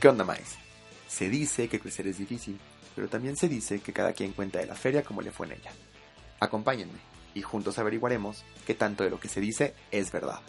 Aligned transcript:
¿Qué 0.00 0.08
onda, 0.08 0.24
Maes? 0.24 0.56
Se 1.08 1.28
dice 1.28 1.68
que 1.68 1.78
crecer 1.78 2.06
es 2.06 2.16
difícil, 2.16 2.58
pero 2.96 3.08
también 3.08 3.36
se 3.36 3.48
dice 3.48 3.80
que 3.80 3.92
cada 3.92 4.14
quien 4.14 4.32
cuenta 4.32 4.58
de 4.58 4.64
la 4.64 4.74
feria 4.74 5.02
como 5.02 5.20
le 5.20 5.30
fue 5.30 5.46
en 5.46 5.52
ella. 5.52 5.72
Acompáñenme 6.40 6.98
y 7.34 7.42
juntos 7.42 7.78
averiguaremos 7.78 8.42
qué 8.66 8.72
tanto 8.72 9.04
de 9.04 9.10
lo 9.10 9.20
que 9.20 9.28
se 9.28 9.42
dice 9.42 9.74
es 9.90 10.10
verdad. 10.10 10.40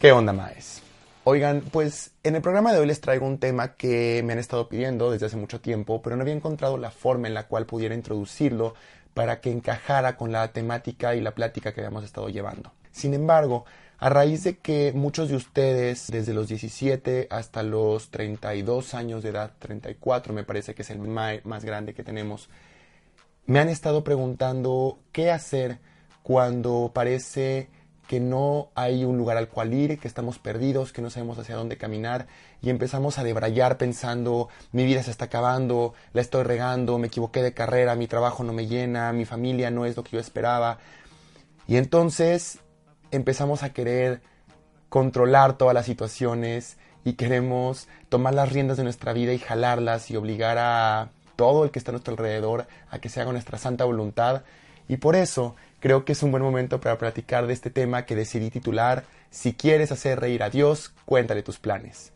¿Qué 0.00 0.12
onda, 0.12 0.32
Maes? 0.32 0.80
Oigan, 1.24 1.60
pues 1.60 2.12
en 2.22 2.36
el 2.36 2.40
programa 2.40 2.72
de 2.72 2.78
hoy 2.78 2.86
les 2.86 3.02
traigo 3.02 3.26
un 3.26 3.36
tema 3.36 3.74
que 3.74 4.22
me 4.24 4.32
han 4.32 4.38
estado 4.38 4.66
pidiendo 4.70 5.10
desde 5.10 5.26
hace 5.26 5.36
mucho 5.36 5.60
tiempo, 5.60 6.00
pero 6.00 6.16
no 6.16 6.22
había 6.22 6.32
encontrado 6.32 6.78
la 6.78 6.90
forma 6.90 7.28
en 7.28 7.34
la 7.34 7.48
cual 7.48 7.66
pudiera 7.66 7.94
introducirlo 7.94 8.74
para 9.12 9.42
que 9.42 9.50
encajara 9.50 10.16
con 10.16 10.32
la 10.32 10.52
temática 10.52 11.14
y 11.14 11.20
la 11.20 11.34
plática 11.34 11.74
que 11.74 11.82
habíamos 11.82 12.04
estado 12.04 12.30
llevando. 12.30 12.72
Sin 12.92 13.12
embargo, 13.12 13.66
a 13.98 14.08
raíz 14.08 14.44
de 14.44 14.58
que 14.58 14.92
muchos 14.94 15.28
de 15.28 15.36
ustedes, 15.36 16.08
desde 16.08 16.34
los 16.34 16.48
17 16.48 17.28
hasta 17.30 17.62
los 17.62 18.10
32 18.10 18.94
años 18.94 19.22
de 19.22 19.30
edad, 19.30 19.52
34 19.58 20.34
me 20.34 20.44
parece 20.44 20.74
que 20.74 20.82
es 20.82 20.90
el 20.90 20.98
más 20.98 21.64
grande 21.64 21.94
que 21.94 22.04
tenemos, 22.04 22.48
me 23.46 23.60
han 23.60 23.68
estado 23.68 24.04
preguntando 24.04 24.98
qué 25.12 25.30
hacer 25.30 25.78
cuando 26.22 26.90
parece 26.92 27.68
que 28.06 28.20
no 28.20 28.70
hay 28.74 29.04
un 29.04 29.18
lugar 29.18 29.36
al 29.36 29.48
cual 29.48 29.74
ir, 29.74 29.98
que 29.98 30.08
estamos 30.08 30.38
perdidos, 30.38 30.92
que 30.92 31.02
no 31.02 31.10
sabemos 31.10 31.38
hacia 31.38 31.56
dónde 31.56 31.76
caminar 31.76 32.26
y 32.62 32.70
empezamos 32.70 33.18
a 33.18 33.24
debrayar 33.24 33.78
pensando 33.78 34.48
mi 34.72 34.84
vida 34.84 35.02
se 35.02 35.10
está 35.10 35.26
acabando, 35.26 35.94
la 36.12 36.20
estoy 36.20 36.44
regando, 36.44 36.98
me 36.98 37.08
equivoqué 37.08 37.42
de 37.42 37.54
carrera, 37.54 37.96
mi 37.96 38.06
trabajo 38.06 38.44
no 38.44 38.52
me 38.52 38.66
llena, 38.66 39.12
mi 39.12 39.24
familia 39.24 39.70
no 39.70 39.86
es 39.86 39.96
lo 39.96 40.04
que 40.04 40.12
yo 40.12 40.20
esperaba. 40.20 40.78
Y 41.66 41.76
entonces 41.76 42.60
empezamos 43.16 43.62
a 43.62 43.72
querer 43.72 44.20
controlar 44.88 45.58
todas 45.58 45.74
las 45.74 45.86
situaciones 45.86 46.76
y 47.04 47.14
queremos 47.14 47.88
tomar 48.08 48.34
las 48.34 48.52
riendas 48.52 48.76
de 48.76 48.84
nuestra 48.84 49.12
vida 49.12 49.32
y 49.32 49.38
jalarlas 49.38 50.10
y 50.10 50.16
obligar 50.16 50.58
a 50.58 51.10
todo 51.36 51.64
el 51.64 51.70
que 51.70 51.78
está 51.78 51.90
a 51.90 51.92
nuestro 51.92 52.12
alrededor 52.12 52.66
a 52.90 52.98
que 52.98 53.08
se 53.08 53.20
haga 53.20 53.32
nuestra 53.32 53.58
santa 53.58 53.84
voluntad. 53.84 54.42
Y 54.88 54.98
por 54.98 55.16
eso 55.16 55.56
creo 55.80 56.04
que 56.04 56.12
es 56.12 56.22
un 56.22 56.30
buen 56.30 56.42
momento 56.42 56.80
para 56.80 56.98
platicar 56.98 57.46
de 57.46 57.52
este 57.52 57.70
tema 57.70 58.06
que 58.06 58.16
decidí 58.16 58.50
titular 58.50 59.04
Si 59.30 59.54
quieres 59.54 59.92
hacer 59.92 60.20
reír 60.20 60.42
a 60.42 60.50
Dios, 60.50 60.92
cuéntale 61.04 61.42
tus 61.42 61.58
planes. 61.58 62.12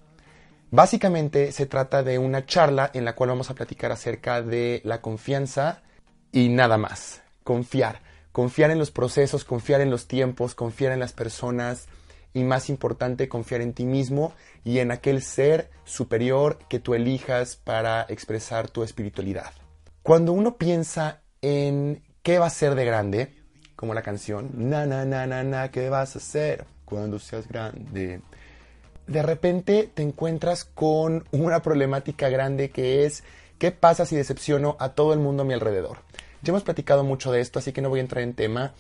Básicamente 0.71 1.51
se 1.53 1.67
trata 1.67 2.03
de 2.03 2.19
una 2.19 2.47
charla 2.47 2.91
en 2.95 3.05
la 3.05 3.15
cual 3.15 3.31
vamos 3.31 3.51
a 3.51 3.55
platicar 3.55 3.91
acerca 3.91 4.41
de 4.41 4.81
la 4.85 5.01
confianza 5.01 5.83
y 6.33 6.49
nada 6.49 6.79
más. 6.79 7.23
Confiar 7.43 8.01
confiar 8.33 8.71
en 8.71 8.79
los 8.79 8.91
procesos, 8.91 9.45
confiar 9.45 9.81
en 9.81 9.91
los 9.91 10.07
tiempos, 10.07 10.55
confiar 10.55 10.93
en 10.93 11.01
las 11.01 11.13
personas 11.13 11.87
y 12.33 12.45
más 12.45 12.71
importante, 12.71 13.29
confiar 13.29 13.61
en 13.61 13.73
ti 13.73 13.85
mismo 13.85 14.33
y 14.65 14.79
en 14.79 14.93
aquel 14.93 15.23
ser 15.23 15.71
superior 15.85 16.59
que 16.69 16.79
tú 16.79 16.95
elijas 16.95 17.57
para 17.57 18.07
expresar 18.09 18.69
tu 18.69 18.83
espiritualidad. 18.83 19.53
Cuando 20.03 20.33
uno 20.33 20.57
piensa 20.57 21.23
en 21.43 22.03
qué 22.23 22.39
va 22.39 22.47
a 22.47 22.51
ser 22.51 22.75
de 22.75 22.85
grande, 22.85 23.35
como 23.75 23.95
la 23.95 24.03
canción, 24.03 24.51
na 24.55 24.87
na 24.87 25.05
na 25.05 25.27
na 25.27 25.43
na, 25.43 25.71
¿qué 25.71 25.89
vas 25.89 26.15
a 26.15 26.19
hacer 26.19 26.67
cuando 26.85 27.19
seas 27.19 27.49
grande? 27.49 28.21
De 29.07 29.23
repente 29.23 29.91
te 29.93 30.03
encuentras 30.03 30.65
con 30.65 31.25
una 31.33 31.63
problemática 31.63 32.29
grande 32.29 32.71
que 32.71 33.05
es 33.07 33.25
¿qué 33.59 33.73
pasa 33.73 34.07
si 34.07 34.17
decepciono 34.17 34.77
a 34.79 34.91
todo 34.91 35.13
el 35.13 35.19
mundo 35.19 35.43
a 35.43 35.47
mi 35.47 35.55
alrededor? 35.55 35.99
Ya 36.43 36.51
hemos 36.51 36.63
platicado 36.63 37.05
mucho 37.05 37.33
de 37.33 37.41
esto, 37.41 37.59
así 37.59 37.73
que 37.73 37.83
no 37.83 37.91
voy 37.91 38.01
a 38.01 38.03
entrar 38.03 38.23
en 38.23 38.35
tema. 38.35 38.73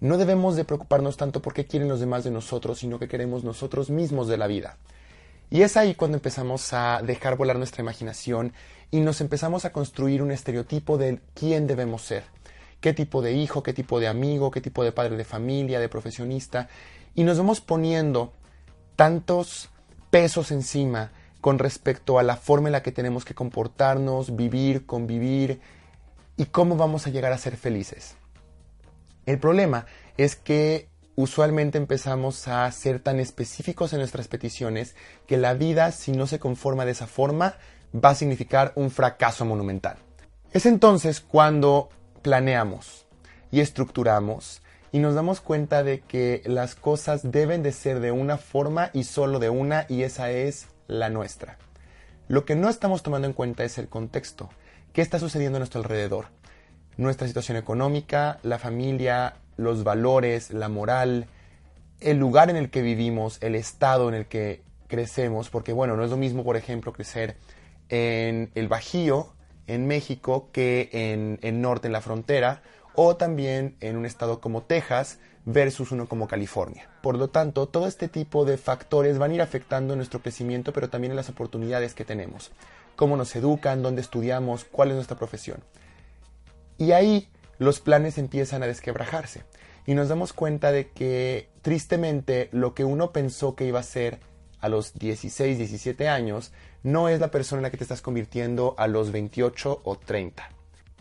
No 0.00 0.18
debemos 0.18 0.54
de 0.54 0.64
preocuparnos 0.64 1.16
tanto 1.16 1.42
por 1.42 1.52
qué 1.52 1.66
quieren 1.66 1.88
los 1.88 1.98
demás 1.98 2.22
de 2.22 2.30
nosotros, 2.30 2.78
sino 2.78 2.98
que 2.98 3.08
queremos 3.08 3.42
nosotros 3.42 3.90
mismos 3.90 4.28
de 4.28 4.36
la 4.36 4.46
vida. 4.46 4.76
Y 5.50 5.62
es 5.62 5.76
ahí 5.76 5.94
cuando 5.94 6.16
empezamos 6.16 6.72
a 6.72 7.00
dejar 7.02 7.36
volar 7.36 7.56
nuestra 7.56 7.82
imaginación 7.82 8.52
y 8.90 9.00
nos 9.00 9.20
empezamos 9.20 9.64
a 9.64 9.72
construir 9.72 10.22
un 10.22 10.30
estereotipo 10.30 10.98
de 10.98 11.20
quién 11.34 11.66
debemos 11.66 12.02
ser. 12.02 12.24
Qué 12.80 12.92
tipo 12.92 13.22
de 13.22 13.32
hijo, 13.32 13.64
qué 13.64 13.72
tipo 13.72 13.98
de 13.98 14.06
amigo, 14.06 14.52
qué 14.52 14.60
tipo 14.60 14.84
de 14.84 14.92
padre 14.92 15.16
de 15.16 15.24
familia, 15.24 15.80
de 15.80 15.88
profesionista. 15.88 16.68
Y 17.16 17.24
nos 17.24 17.38
vamos 17.38 17.60
poniendo 17.60 18.32
tantos 18.94 19.70
pesos 20.10 20.52
encima 20.52 21.10
con 21.40 21.58
respecto 21.58 22.18
a 22.18 22.22
la 22.22 22.36
forma 22.36 22.68
en 22.68 22.72
la 22.72 22.82
que 22.82 22.92
tenemos 22.92 23.24
que 23.24 23.34
comportarnos, 23.34 24.36
vivir, 24.36 24.86
convivir, 24.86 25.60
y 26.38 26.46
cómo 26.46 26.76
vamos 26.76 27.06
a 27.06 27.10
llegar 27.10 27.32
a 27.32 27.38
ser 27.38 27.58
felices. 27.58 28.16
El 29.26 29.38
problema 29.38 29.84
es 30.16 30.36
que 30.36 30.88
usualmente 31.16 31.76
empezamos 31.76 32.48
a 32.48 32.70
ser 32.70 33.00
tan 33.00 33.20
específicos 33.20 33.92
en 33.92 33.98
nuestras 33.98 34.28
peticiones 34.28 34.94
que 35.26 35.36
la 35.36 35.52
vida, 35.52 35.92
si 35.92 36.12
no 36.12 36.26
se 36.26 36.38
conforma 36.38 36.86
de 36.86 36.92
esa 36.92 37.08
forma, 37.08 37.56
va 37.92 38.10
a 38.10 38.14
significar 38.14 38.72
un 38.76 38.90
fracaso 38.90 39.44
monumental. 39.44 39.98
Es 40.52 40.64
entonces 40.64 41.20
cuando 41.20 41.90
planeamos 42.22 43.06
y 43.50 43.60
estructuramos 43.60 44.62
y 44.92 45.00
nos 45.00 45.14
damos 45.14 45.40
cuenta 45.40 45.82
de 45.82 46.00
que 46.00 46.42
las 46.46 46.74
cosas 46.74 47.32
deben 47.32 47.62
de 47.62 47.72
ser 47.72 48.00
de 48.00 48.12
una 48.12 48.38
forma 48.38 48.90
y 48.94 49.04
solo 49.04 49.40
de 49.40 49.50
una 49.50 49.86
y 49.88 50.04
esa 50.04 50.30
es 50.30 50.68
la 50.86 51.10
nuestra. 51.10 51.58
Lo 52.28 52.44
que 52.44 52.54
no 52.54 52.68
estamos 52.68 53.02
tomando 53.02 53.26
en 53.26 53.34
cuenta 53.34 53.64
es 53.64 53.76
el 53.78 53.88
contexto, 53.88 54.50
qué 54.92 55.02
está 55.02 55.18
sucediendo 55.18 55.56
a 55.56 55.60
nuestro 55.60 55.80
alrededor. 55.80 56.26
Nuestra 56.96 57.26
situación 57.26 57.56
económica, 57.56 58.38
la 58.42 58.58
familia, 58.58 59.36
los 59.56 59.84
valores, 59.84 60.50
la 60.50 60.68
moral, 60.68 61.26
el 62.00 62.18
lugar 62.18 62.50
en 62.50 62.56
el 62.56 62.70
que 62.70 62.82
vivimos, 62.82 63.38
el 63.42 63.54
estado 63.54 64.08
en 64.08 64.14
el 64.14 64.26
que 64.26 64.62
crecemos, 64.88 65.50
porque 65.50 65.72
bueno, 65.72 65.96
no 65.96 66.04
es 66.04 66.10
lo 66.10 66.16
mismo, 66.16 66.44
por 66.44 66.56
ejemplo, 66.56 66.92
crecer 66.92 67.36
en 67.88 68.50
el 68.54 68.68
Bajío, 68.68 69.32
en 69.66 69.86
México, 69.86 70.48
que 70.52 70.88
en 70.92 71.38
el 71.42 71.60
norte, 71.60 71.88
en 71.88 71.92
la 71.92 72.00
frontera, 72.00 72.62
o 72.94 73.16
también 73.16 73.76
en 73.80 73.96
un 73.96 74.06
estado 74.06 74.40
como 74.40 74.62
Texas 74.62 75.18
versus 75.44 75.92
uno 75.92 76.08
como 76.08 76.26
California. 76.26 76.88
Por 77.02 77.16
lo 77.16 77.28
tanto, 77.28 77.68
todo 77.68 77.86
este 77.86 78.08
tipo 78.08 78.44
de 78.44 78.58
factores 78.58 79.18
van 79.18 79.30
a 79.30 79.34
ir 79.34 79.42
afectando 79.42 79.94
nuestro 79.94 80.20
crecimiento, 80.20 80.72
pero 80.72 80.90
también 80.90 81.14
las 81.14 81.28
oportunidades 81.28 81.94
que 81.94 82.04
tenemos 82.04 82.50
cómo 82.98 83.16
nos 83.16 83.36
educan, 83.36 83.80
dónde 83.80 84.00
estudiamos, 84.00 84.64
cuál 84.64 84.88
es 84.88 84.96
nuestra 84.96 85.16
profesión. 85.16 85.62
Y 86.78 86.90
ahí 86.90 87.28
los 87.58 87.78
planes 87.78 88.18
empiezan 88.18 88.64
a 88.64 88.66
desquebrajarse 88.66 89.44
y 89.86 89.94
nos 89.94 90.08
damos 90.08 90.32
cuenta 90.32 90.72
de 90.72 90.88
que 90.90 91.48
tristemente 91.62 92.48
lo 92.50 92.74
que 92.74 92.84
uno 92.84 93.12
pensó 93.12 93.54
que 93.54 93.66
iba 93.66 93.78
a 93.78 93.84
ser 93.84 94.18
a 94.58 94.68
los 94.68 94.94
16, 94.98 95.58
17 95.58 96.08
años 96.08 96.50
no 96.82 97.08
es 97.08 97.20
la 97.20 97.30
persona 97.30 97.60
en 97.60 97.62
la 97.62 97.70
que 97.70 97.76
te 97.76 97.84
estás 97.84 98.02
convirtiendo 98.02 98.74
a 98.78 98.88
los 98.88 99.12
28 99.12 99.82
o 99.84 99.96
30. 99.96 100.50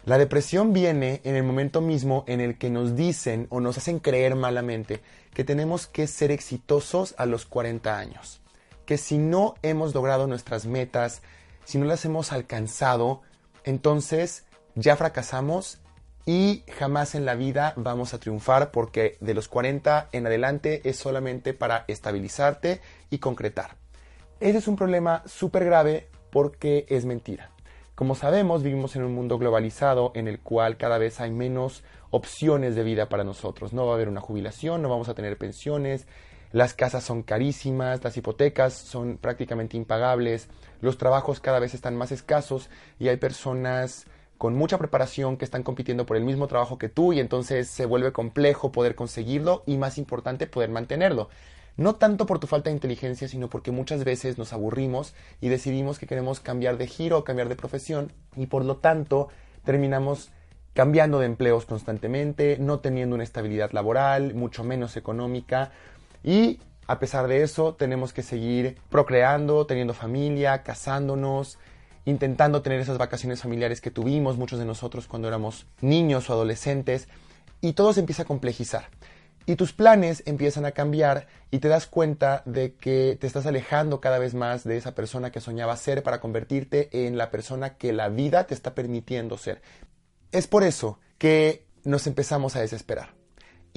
La 0.06 0.20
depresión 0.20 0.74
viene 0.74 1.22
en 1.24 1.36
el 1.36 1.42
momento 1.42 1.82
mismo 1.82 2.26
en 2.28 2.42
el 2.42 2.60
que 2.60 2.70
nos 2.70 2.96
dicen 2.96 3.48
o 3.50 3.60
nos 3.60 3.80
hacen 3.80 3.98
creer 3.98 4.36
malamente 4.36 5.02
que 5.34 5.44
tenemos 5.44 5.88
que 5.88 6.06
ser 6.06 6.30
exitosos 6.30 7.16
a 7.18 7.26
los 7.26 7.48
40 7.48 7.98
años, 7.98 8.40
que 8.86 9.00
si 9.00 9.18
no 9.18 9.56
hemos 9.64 9.96
logrado 9.96 10.28
nuestras 10.28 10.68
metas, 10.68 11.24
si 11.68 11.78
no 11.78 11.84
las 11.84 12.06
hemos 12.06 12.32
alcanzado, 12.32 13.24
entonces 13.66 14.46
ya 14.76 14.96
fracasamos 14.96 15.80
y 16.26 16.64
jamás 16.80 17.14
en 17.14 17.26
la 17.26 17.36
vida 17.36 17.74
vamos 17.76 18.14
a 18.14 18.20
triunfar 18.20 18.72
porque 18.72 19.18
de 19.20 19.34
los 19.34 19.50
40 19.50 20.08
en 20.14 20.26
adelante 20.26 20.80
es 20.86 20.96
solamente 20.96 21.54
para 21.54 21.84
estabilizarte 21.90 22.80
y 23.10 23.18
concretar. 23.18 23.76
Ese 24.40 24.60
es 24.60 24.70
un 24.70 24.78
problema 24.78 25.24
súper 25.26 25.66
grave 25.66 26.08
porque 26.32 26.86
es 26.88 27.04
mentira. 27.04 27.52
Como 27.96 28.16
sabemos, 28.16 28.64
vivimos 28.64 28.96
en 28.96 29.04
un 29.04 29.14
mundo 29.14 29.38
globalizado 29.38 30.14
en 30.16 30.30
el 30.30 30.40
cual 30.40 30.78
cada 30.78 30.98
vez 30.98 31.20
hay 31.20 31.32
menos 31.32 31.84
opciones 32.12 32.76
de 32.76 32.84
vida 32.84 33.10
para 33.10 33.26
nosotros. 33.26 33.74
No 33.74 33.86
va 33.86 33.92
a 33.92 33.96
haber 33.96 34.08
una 34.08 34.22
jubilación, 34.22 34.82
no 34.82 34.88
vamos 34.88 35.10
a 35.10 35.16
tener 35.16 35.38
pensiones, 35.38 36.08
las 36.52 36.74
casas 36.74 37.04
son 37.04 37.24
carísimas, 37.24 38.04
las 38.04 38.16
hipotecas 38.18 38.74
son 38.74 39.18
prácticamente 39.18 39.78
impagables, 39.78 40.48
los 40.82 40.98
trabajos 40.98 41.40
cada 41.40 41.60
vez 41.60 41.74
están 41.74 41.96
más 41.96 42.12
escasos 42.12 42.70
y 43.00 43.10
hay 43.10 43.18
personas 43.18 44.06
con 44.38 44.56
mucha 44.56 44.78
preparación 44.78 45.38
que 45.38 45.46
están 45.46 45.64
compitiendo 45.64 46.06
por 46.06 46.18
el 46.18 46.24
mismo 46.24 46.48
trabajo 46.48 46.78
que 46.78 46.90
tú 46.90 47.14
y 47.14 47.20
entonces 47.20 47.68
se 47.70 47.86
vuelve 47.86 48.12
complejo 48.12 48.72
poder 48.72 48.96
conseguirlo 48.96 49.64
y 49.66 49.78
más 49.78 49.98
importante 49.98 50.48
poder 50.48 50.70
mantenerlo. 50.70 51.30
No 51.76 51.96
tanto 51.96 52.26
por 52.26 52.40
tu 52.40 52.48
falta 52.48 52.70
de 52.70 52.76
inteligencia, 52.76 53.28
sino 53.28 53.50
porque 53.50 53.72
muchas 53.72 54.04
veces 54.04 54.38
nos 54.38 54.54
aburrimos 54.54 55.14
y 55.42 55.50
decidimos 55.50 56.00
que 56.00 56.08
queremos 56.08 56.40
cambiar 56.40 56.78
de 56.78 56.88
giro 56.88 57.20
o 57.20 57.24
cambiar 57.24 57.50
de 57.50 57.56
profesión 57.56 58.12
y 58.36 58.48
por 58.48 58.66
lo 58.66 58.78
tanto 58.78 59.30
terminamos 59.64 60.30
cambiando 60.74 61.20
de 61.20 61.26
empleos 61.26 61.66
constantemente, 61.66 62.58
no 62.60 62.80
teniendo 62.80 63.16
una 63.16 63.24
estabilidad 63.24 63.72
laboral, 63.72 64.36
mucho 64.36 64.64
menos 64.64 64.96
económica 64.98 65.72
y 66.24 66.60
a 66.88 67.00
pesar 67.00 67.28
de 67.28 67.44
eso 67.44 67.76
tenemos 67.76 68.14
que 68.14 68.24
seguir 68.24 68.78
procreando, 68.90 69.66
teniendo 69.66 69.94
familia, 69.94 70.64
casándonos, 70.64 71.58
intentando 72.06 72.62
tener 72.62 72.80
esas 72.80 72.98
vacaciones 72.98 73.42
familiares 73.42 73.82
que 73.82 73.92
tuvimos 73.92 74.38
muchos 74.38 74.60
de 74.60 74.66
nosotros 74.66 75.08
cuando 75.08 75.28
éramos 75.28 75.68
niños 75.82 76.30
o 76.30 76.34
adolescentes, 76.34 77.10
y 77.60 77.74
todo 77.74 77.92
se 77.92 78.00
empieza 78.00 78.24
a 78.24 78.26
complejizar. 78.26 78.90
Y 79.46 79.56
tus 79.56 79.74
planes 79.74 80.24
empiezan 80.26 80.66
a 80.66 80.72
cambiar 80.72 81.28
y 81.52 81.60
te 81.60 81.70
das 81.70 81.88
cuenta 81.88 82.44
de 82.46 82.76
que 82.76 83.18
te 83.20 83.28
estás 83.28 83.46
alejando 83.46 84.02
cada 84.02 84.20
vez 84.20 84.34
más 84.34 84.64
de 84.64 84.78
esa 84.78 84.94
persona 84.94 85.32
que 85.32 85.40
soñabas 85.40 85.80
ser 85.80 86.04
para 86.04 86.20
convertirte 86.20 87.08
en 87.08 87.18
la 87.18 87.32
persona 87.32 87.76
que 87.76 87.94
la 87.94 88.10
vida 88.10 88.46
te 88.46 88.54
está 88.54 88.76
permitiendo 88.76 89.38
ser. 89.38 89.62
Es 90.32 90.48
por 90.48 90.64
eso 90.64 91.00
que 91.18 91.66
nos 91.86 92.08
empezamos 92.08 92.58
a 92.58 92.62
desesperar. 92.62 93.17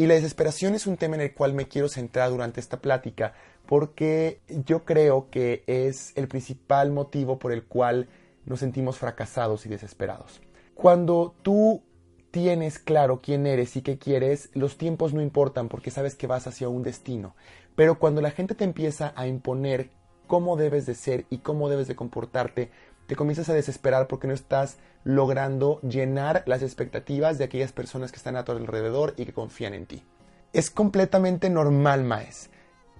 Y 0.00 0.06
la 0.06 0.14
desesperación 0.14 0.74
es 0.74 0.86
un 0.86 0.96
tema 0.96 1.16
en 1.16 1.20
el 1.20 1.34
cual 1.34 1.52
me 1.52 1.68
quiero 1.68 1.90
centrar 1.90 2.30
durante 2.30 2.58
esta 2.58 2.80
plática 2.80 3.34
porque 3.66 4.40
yo 4.48 4.86
creo 4.86 5.28
que 5.28 5.62
es 5.66 6.16
el 6.16 6.26
principal 6.26 6.90
motivo 6.90 7.38
por 7.38 7.52
el 7.52 7.64
cual 7.64 8.08
nos 8.46 8.60
sentimos 8.60 8.96
fracasados 8.96 9.66
y 9.66 9.68
desesperados. 9.68 10.40
Cuando 10.74 11.34
tú 11.42 11.82
tienes 12.30 12.78
claro 12.78 13.20
quién 13.22 13.46
eres 13.46 13.76
y 13.76 13.82
qué 13.82 13.98
quieres, 13.98 14.48
los 14.54 14.78
tiempos 14.78 15.12
no 15.12 15.20
importan 15.20 15.68
porque 15.68 15.90
sabes 15.90 16.14
que 16.14 16.26
vas 16.26 16.46
hacia 16.46 16.70
un 16.70 16.82
destino. 16.82 17.36
Pero 17.76 17.98
cuando 17.98 18.22
la 18.22 18.30
gente 18.30 18.54
te 18.54 18.64
empieza 18.64 19.12
a 19.16 19.26
imponer 19.26 19.90
cómo 20.26 20.56
debes 20.56 20.86
de 20.86 20.94
ser 20.94 21.26
y 21.28 21.40
cómo 21.40 21.68
debes 21.68 21.88
de 21.88 21.96
comportarte, 21.96 22.70
te 23.10 23.16
comienzas 23.16 23.48
a 23.48 23.54
desesperar 23.54 24.06
porque 24.06 24.28
no 24.28 24.34
estás 24.34 24.76
logrando 25.02 25.80
llenar 25.80 26.44
las 26.46 26.62
expectativas 26.62 27.38
de 27.38 27.44
aquellas 27.44 27.72
personas 27.72 28.12
que 28.12 28.18
están 28.18 28.36
a 28.36 28.44
tu 28.44 28.52
alrededor 28.52 29.14
y 29.16 29.24
que 29.24 29.32
confían 29.32 29.74
en 29.74 29.86
ti. 29.86 30.04
Es 30.52 30.70
completamente 30.70 31.50
normal, 31.50 32.04
Maes 32.04 32.50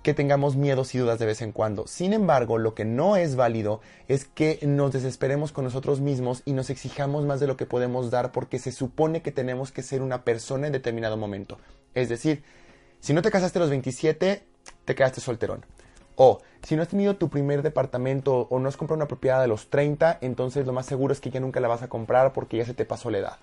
que 0.03 0.13
tengamos 0.13 0.57
miedos 0.57 0.97
y 0.97 0.99
dudas 0.99 1.21
de 1.21 1.27
vez 1.27 1.43
en 1.43 1.53
cuando. 1.53 1.87
Sin 1.87 2.13
embargo, 2.13 2.59
lo 2.59 2.75
que 2.75 2.85
no 2.85 3.15
es 3.17 3.37
válido 3.37 3.83
es 4.09 4.25
que 4.25 4.59
nos 4.63 4.93
desesperemos 4.93 5.53
con 5.53 5.63
nosotros 5.63 6.01
mismos 6.01 6.43
y 6.45 6.55
nos 6.55 6.71
exijamos 6.71 7.25
más 7.25 7.39
de 7.39 7.47
lo 7.47 7.57
que 7.57 7.67
podemos 7.67 8.11
dar 8.11 8.33
porque 8.33 8.59
se 8.59 8.73
supone 8.73 9.23
que 9.23 9.31
tenemos 9.31 9.71
que 9.71 9.83
ser 9.83 10.03
una 10.03 10.25
persona 10.25 10.67
en 10.67 10.73
determinado 10.73 11.17
momento. 11.17 11.59
Es 11.95 12.09
decir, 12.09 12.43
si 12.99 13.13
no 13.13 13.23
te 13.23 13.31
casaste 13.31 13.61
a 13.61 13.63
los 13.63 13.71
27, 13.71 14.43
te 14.87 14.95
quedaste 14.97 15.21
solterón. 15.21 15.65
O 16.23 16.43
si 16.63 16.77
no 16.77 16.83
has 16.83 16.89
tenido 16.89 17.17
tu 17.17 17.31
primer 17.31 17.63
departamento 17.63 18.47
o 18.51 18.59
no 18.59 18.69
has 18.69 18.77
comprado 18.77 18.99
una 18.99 19.09
propiedad 19.09 19.43
a 19.43 19.47
los 19.47 19.71
30, 19.71 20.19
entonces 20.21 20.67
lo 20.67 20.75
más 20.75 20.85
seguro 20.85 21.15
es 21.15 21.21
que 21.21 21.31
ya 21.31 21.41
nunca 21.41 21.61
la 21.61 21.69
vas 21.69 21.81
a 21.81 21.89
comprar 21.89 22.35
porque 22.35 22.59
ya 22.59 22.67
se 22.67 22.75
te 22.75 22.85
pasó 22.85 23.09
la 23.09 23.17
edad. 23.17 23.37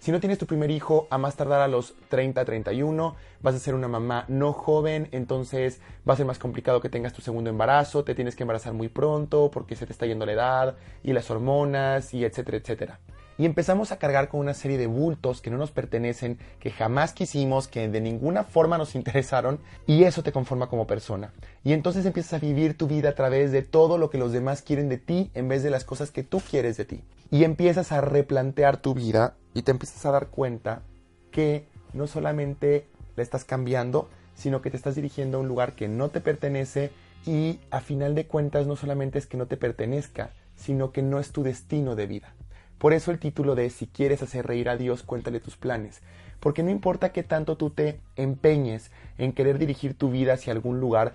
Si 0.00 0.10
no 0.10 0.18
tienes 0.18 0.36
tu 0.36 0.46
primer 0.46 0.72
hijo, 0.72 1.06
a 1.08 1.18
más 1.18 1.36
tardar 1.36 1.60
a 1.60 1.68
los 1.68 1.94
30, 2.08 2.44
31, 2.44 3.14
vas 3.42 3.54
a 3.54 3.60
ser 3.60 3.76
una 3.76 3.86
mamá 3.86 4.24
no 4.26 4.52
joven, 4.52 5.08
entonces 5.12 5.80
va 6.08 6.14
a 6.14 6.16
ser 6.16 6.26
más 6.26 6.40
complicado 6.40 6.80
que 6.80 6.88
tengas 6.88 7.12
tu 7.12 7.22
segundo 7.22 7.48
embarazo, 7.48 8.02
te 8.02 8.16
tienes 8.16 8.34
que 8.34 8.42
embarazar 8.42 8.72
muy 8.72 8.88
pronto 8.88 9.52
porque 9.52 9.76
se 9.76 9.86
te 9.86 9.92
está 9.92 10.06
yendo 10.06 10.26
la 10.26 10.32
edad 10.32 10.76
y 11.04 11.12
las 11.12 11.30
hormonas 11.30 12.12
y 12.12 12.24
etcétera, 12.24 12.58
etcétera. 12.58 12.98
Y 13.38 13.44
empezamos 13.44 13.92
a 13.92 13.98
cargar 13.98 14.28
con 14.28 14.40
una 14.40 14.54
serie 14.54 14.78
de 14.78 14.86
bultos 14.86 15.40
que 15.40 15.50
no 15.50 15.58
nos 15.58 15.70
pertenecen, 15.70 16.38
que 16.58 16.70
jamás 16.70 17.12
quisimos, 17.12 17.68
que 17.68 17.88
de 17.88 18.00
ninguna 18.00 18.44
forma 18.44 18.78
nos 18.78 18.94
interesaron, 18.96 19.58
y 19.86 20.04
eso 20.04 20.22
te 20.22 20.32
conforma 20.32 20.68
como 20.68 20.86
persona. 20.86 21.32
Y 21.64 21.72
entonces 21.72 22.06
empiezas 22.06 22.34
a 22.34 22.38
vivir 22.38 22.76
tu 22.76 22.86
vida 22.86 23.10
a 23.10 23.14
través 23.14 23.52
de 23.52 23.62
todo 23.62 23.98
lo 23.98 24.10
que 24.10 24.18
los 24.18 24.32
demás 24.32 24.62
quieren 24.62 24.88
de 24.88 24.98
ti 24.98 25.30
en 25.34 25.48
vez 25.48 25.62
de 25.62 25.70
las 25.70 25.84
cosas 25.84 26.10
que 26.10 26.22
tú 26.22 26.40
quieres 26.40 26.76
de 26.76 26.84
ti. 26.84 27.04
Y 27.30 27.44
empiezas 27.44 27.92
a 27.92 28.00
replantear 28.00 28.78
tu 28.78 28.94
vida 28.94 29.34
y 29.52 29.62
te 29.62 29.72
empiezas 29.72 30.06
a 30.06 30.12
dar 30.12 30.28
cuenta 30.28 30.82
que 31.30 31.66
no 31.92 32.06
solamente 32.06 32.86
la 33.16 33.22
estás 33.22 33.44
cambiando, 33.44 34.08
sino 34.34 34.62
que 34.62 34.70
te 34.70 34.76
estás 34.76 34.94
dirigiendo 34.94 35.38
a 35.38 35.40
un 35.40 35.48
lugar 35.48 35.72
que 35.72 35.88
no 35.88 36.10
te 36.10 36.20
pertenece 36.20 36.90
y 37.26 37.58
a 37.70 37.80
final 37.80 38.14
de 38.14 38.26
cuentas 38.26 38.66
no 38.66 38.76
solamente 38.76 39.18
es 39.18 39.26
que 39.26 39.36
no 39.36 39.46
te 39.46 39.56
pertenezca, 39.56 40.30
sino 40.54 40.92
que 40.92 41.02
no 41.02 41.18
es 41.18 41.32
tu 41.32 41.42
destino 41.42 41.96
de 41.96 42.06
vida. 42.06 42.35
Por 42.78 42.92
eso 42.92 43.10
el 43.10 43.18
título 43.18 43.54
de 43.54 43.70
Si 43.70 43.86
quieres 43.86 44.22
hacer 44.22 44.46
reír 44.46 44.68
a 44.68 44.76
Dios, 44.76 45.02
cuéntale 45.02 45.40
tus 45.40 45.56
planes. 45.56 46.02
Porque 46.40 46.62
no 46.62 46.70
importa 46.70 47.12
qué 47.12 47.22
tanto 47.22 47.56
tú 47.56 47.70
te 47.70 48.00
empeñes 48.16 48.90
en 49.18 49.32
querer 49.32 49.58
dirigir 49.58 49.96
tu 49.96 50.10
vida 50.10 50.34
hacia 50.34 50.52
algún 50.52 50.80
lugar, 50.80 51.14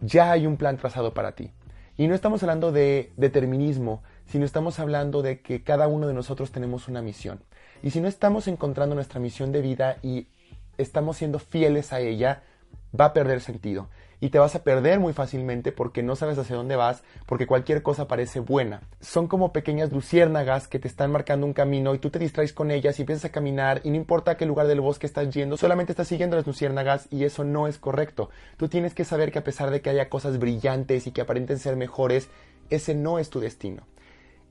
ya 0.00 0.30
hay 0.30 0.46
un 0.46 0.56
plan 0.56 0.76
trazado 0.76 1.14
para 1.14 1.32
ti. 1.32 1.50
Y 1.98 2.08
no 2.08 2.14
estamos 2.14 2.42
hablando 2.42 2.72
de 2.72 3.12
determinismo, 3.16 4.02
sino 4.26 4.44
estamos 4.44 4.78
hablando 4.78 5.22
de 5.22 5.40
que 5.40 5.62
cada 5.62 5.88
uno 5.88 6.06
de 6.06 6.14
nosotros 6.14 6.52
tenemos 6.52 6.88
una 6.88 7.02
misión. 7.02 7.40
Y 7.82 7.90
si 7.90 8.00
no 8.00 8.08
estamos 8.08 8.48
encontrando 8.48 8.94
nuestra 8.94 9.20
misión 9.20 9.52
de 9.52 9.62
vida 9.62 9.98
y 10.02 10.28
estamos 10.78 11.16
siendo 11.16 11.38
fieles 11.38 11.92
a 11.92 12.00
ella, 12.00 12.42
va 12.98 13.06
a 13.06 13.12
perder 13.12 13.40
sentido. 13.40 13.88
Y 14.20 14.30
te 14.30 14.38
vas 14.38 14.54
a 14.54 14.64
perder 14.64 14.98
muy 14.98 15.12
fácilmente 15.12 15.72
porque 15.72 16.02
no 16.02 16.16
sabes 16.16 16.38
hacia 16.38 16.56
dónde 16.56 16.76
vas, 16.76 17.02
porque 17.26 17.46
cualquier 17.46 17.82
cosa 17.82 18.08
parece 18.08 18.40
buena. 18.40 18.80
Son 19.00 19.28
como 19.28 19.52
pequeñas 19.52 19.92
luciérnagas 19.92 20.68
que 20.68 20.78
te 20.78 20.88
están 20.88 21.12
marcando 21.12 21.46
un 21.46 21.52
camino 21.52 21.94
y 21.94 21.98
tú 21.98 22.10
te 22.10 22.18
distraes 22.18 22.52
con 22.52 22.70
ellas 22.70 22.98
y 22.98 23.02
empiezas 23.02 23.26
a 23.26 23.32
caminar 23.32 23.80
y 23.84 23.90
no 23.90 23.96
importa 23.96 24.36
qué 24.36 24.46
lugar 24.46 24.66
del 24.66 24.80
bosque 24.80 25.06
estás 25.06 25.28
yendo, 25.34 25.56
solamente 25.56 25.92
estás 25.92 26.08
siguiendo 26.08 26.36
las 26.36 26.46
luciérnagas 26.46 27.08
y 27.10 27.24
eso 27.24 27.44
no 27.44 27.68
es 27.68 27.78
correcto. 27.78 28.30
Tú 28.56 28.68
tienes 28.68 28.94
que 28.94 29.04
saber 29.04 29.32
que 29.32 29.40
a 29.40 29.44
pesar 29.44 29.70
de 29.70 29.82
que 29.82 29.90
haya 29.90 30.08
cosas 30.08 30.38
brillantes 30.38 31.06
y 31.06 31.10
que 31.10 31.20
aparenten 31.20 31.58
ser 31.58 31.76
mejores, 31.76 32.28
ese 32.70 32.94
no 32.94 33.18
es 33.18 33.30
tu 33.30 33.40
destino. 33.40 33.82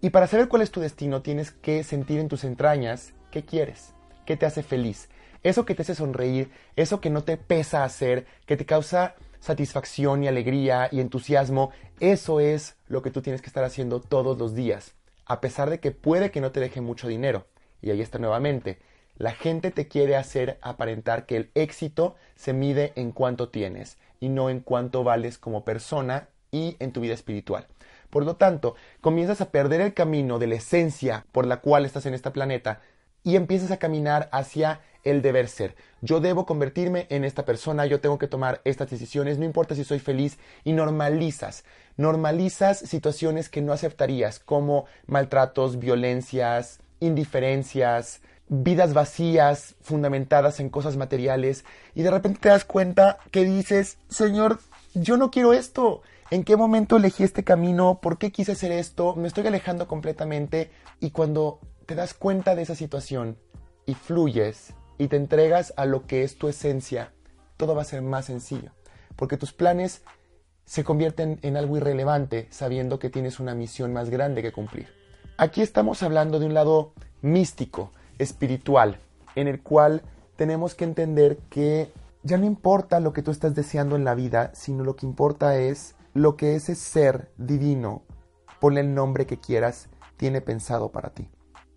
Y 0.01 0.11
para 0.11 0.27
saber 0.27 0.47
cuál 0.47 0.61
es 0.61 0.71
tu 0.71 0.81
destino 0.81 1.21
tienes 1.21 1.51
que 1.51 1.83
sentir 1.83 2.19
en 2.19 2.27
tus 2.27 2.43
entrañas 2.43 3.13
qué 3.31 3.43
quieres, 3.43 3.93
qué 4.25 4.37
te 4.37 4.45
hace 4.45 4.61
feliz, 4.61 5.09
eso 5.43 5.65
que 5.65 5.75
te 5.75 5.83
hace 5.83 5.95
sonreír, 5.95 6.51
eso 6.75 6.99
que 6.99 7.09
no 7.09 7.23
te 7.23 7.37
pesa 7.37 7.83
hacer, 7.83 8.25
que 8.45 8.57
te 8.57 8.65
causa 8.65 9.15
satisfacción 9.45 10.23
y 10.23 10.27
alegría 10.27 10.89
y 10.91 10.99
entusiasmo, 10.99 11.71
eso 11.99 12.39
es 12.39 12.75
lo 12.87 13.01
que 13.01 13.11
tú 13.11 13.21
tienes 13.21 13.41
que 13.41 13.47
estar 13.47 13.63
haciendo 13.63 14.01
todos 14.01 14.37
los 14.37 14.55
días, 14.55 14.95
a 15.25 15.39
pesar 15.39 15.69
de 15.69 15.79
que 15.79 15.91
puede 15.91 16.31
que 16.31 16.41
no 16.41 16.51
te 16.51 16.59
deje 16.59 16.81
mucho 16.81 17.07
dinero. 17.07 17.45
Y 17.81 17.91
ahí 17.91 18.01
está 18.01 18.17
nuevamente, 18.17 18.79
la 19.17 19.31
gente 19.31 19.69
te 19.69 19.87
quiere 19.87 20.15
hacer 20.15 20.57
aparentar 20.61 21.27
que 21.27 21.37
el 21.37 21.51
éxito 21.53 22.15
se 22.35 22.53
mide 22.53 22.91
en 22.95 23.11
cuánto 23.11 23.49
tienes 23.49 23.97
y 24.19 24.29
no 24.29 24.49
en 24.49 24.61
cuánto 24.61 25.03
vales 25.03 25.37
como 25.37 25.63
persona 25.63 26.27
y 26.51 26.75
en 26.79 26.91
tu 26.91 27.01
vida 27.01 27.13
espiritual. 27.13 27.67
Por 28.09 28.25
lo 28.25 28.37
tanto, 28.37 28.75
comienzas 28.99 29.41
a 29.41 29.51
perder 29.51 29.81
el 29.81 29.93
camino 29.93 30.39
de 30.39 30.47
la 30.47 30.55
esencia 30.55 31.25
por 31.31 31.45
la 31.45 31.61
cual 31.61 31.85
estás 31.85 32.07
en 32.07 32.15
este 32.15 32.31
planeta 32.31 32.81
y 33.23 33.35
empiezas 33.35 33.71
a 33.71 33.77
caminar 33.77 34.27
hacia 34.31 34.81
el 35.05 35.21
deber 35.21 35.47
ser. 35.47 35.75
Yo 36.01 36.19
debo 36.19 36.45
convertirme 36.45 37.07
en 37.09 37.23
esta 37.23 37.45
persona, 37.45 37.85
yo 37.85 38.01
tengo 38.01 38.17
que 38.17 38.27
tomar 38.27 38.59
estas 38.65 38.89
decisiones, 38.89 39.37
no 39.37 39.45
importa 39.45 39.75
si 39.75 39.83
soy 39.83 39.99
feliz, 39.99 40.37
y 40.63 40.73
normalizas, 40.73 41.63
normalizas 41.95 42.79
situaciones 42.79 43.47
que 43.47 43.61
no 43.61 43.71
aceptarías, 43.71 44.39
como 44.39 44.85
maltratos, 45.07 45.79
violencias, 45.79 46.79
indiferencias, 46.99 48.21
vidas 48.47 48.93
vacías 48.93 49.75
fundamentadas 49.81 50.59
en 50.59 50.69
cosas 50.69 50.97
materiales, 50.97 51.63
y 51.93 52.03
de 52.03 52.11
repente 52.11 52.39
te 52.41 52.49
das 52.49 52.65
cuenta 52.65 53.17
que 53.31 53.45
dices, 53.45 53.97
Señor, 54.09 54.59
yo 54.93 55.17
no 55.17 55.31
quiero 55.31 55.53
esto, 55.53 56.01
¿En 56.31 56.43
qué 56.43 56.57
momento 56.57 56.97
elegí 56.97 57.23
este 57.23 57.43
camino? 57.43 57.99
¿Por 58.01 58.17
qué 58.17 58.31
quise 58.31 58.53
hacer 58.53 58.71
esto? 58.71 59.15
Me 59.15 59.27
estoy 59.27 59.45
alejando 59.45 59.87
completamente 59.87 60.71
y 60.99 61.11
cuando 61.11 61.59
te 61.85 61.93
das 61.93 62.15
cuenta 62.15 62.55
de 62.55 62.63
esa 62.63 62.73
situación 62.73 63.37
y 63.85 63.93
fluyes 63.93 64.73
y 64.97 65.07
te 65.07 65.15
entregas 65.15 65.73
a 65.77 65.85
lo 65.85 66.05
que 66.05 66.23
es 66.23 66.37
tu 66.37 66.47
esencia, 66.47 67.13
todo 67.57 67.75
va 67.75 67.81
a 67.81 67.85
ser 67.85 68.01
más 68.01 68.25
sencillo, 68.25 68.71
porque 69.15 69.37
tus 69.37 69.53
planes 69.53 70.03
se 70.65 70.83
convierten 70.83 71.39
en 71.43 71.57
algo 71.57 71.77
irrelevante 71.77 72.47
sabiendo 72.49 72.99
que 72.99 73.09
tienes 73.09 73.39
una 73.39 73.55
misión 73.55 73.93
más 73.93 74.09
grande 74.09 74.41
que 74.41 74.51
cumplir. 74.51 74.87
Aquí 75.37 75.61
estamos 75.61 76.01
hablando 76.01 76.39
de 76.39 76.45
un 76.45 76.53
lado 76.53 76.93
místico, 77.21 77.91
espiritual, 78.17 78.99
en 79.35 79.47
el 79.47 79.61
cual 79.61 80.01
tenemos 80.35 80.75
que 80.75 80.85
entender 80.85 81.37
que 81.49 81.91
ya 82.23 82.37
no 82.37 82.45
importa 82.45 82.99
lo 82.99 83.13
que 83.13 83.21
tú 83.21 83.31
estás 83.31 83.53
deseando 83.53 83.95
en 83.95 84.03
la 84.03 84.15
vida, 84.15 84.51
sino 84.53 84.83
lo 84.83 84.95
que 84.95 85.05
importa 85.05 85.57
es 85.57 85.95
lo 86.13 86.35
que 86.37 86.55
ese 86.55 86.75
ser 86.75 87.29
divino, 87.37 88.03
ponle 88.59 88.81
el 88.81 88.95
nombre 88.95 89.25
que 89.25 89.39
quieras, 89.39 89.89
tiene 90.17 90.41
pensado 90.41 90.91
para 90.91 91.09
ti. 91.09 91.29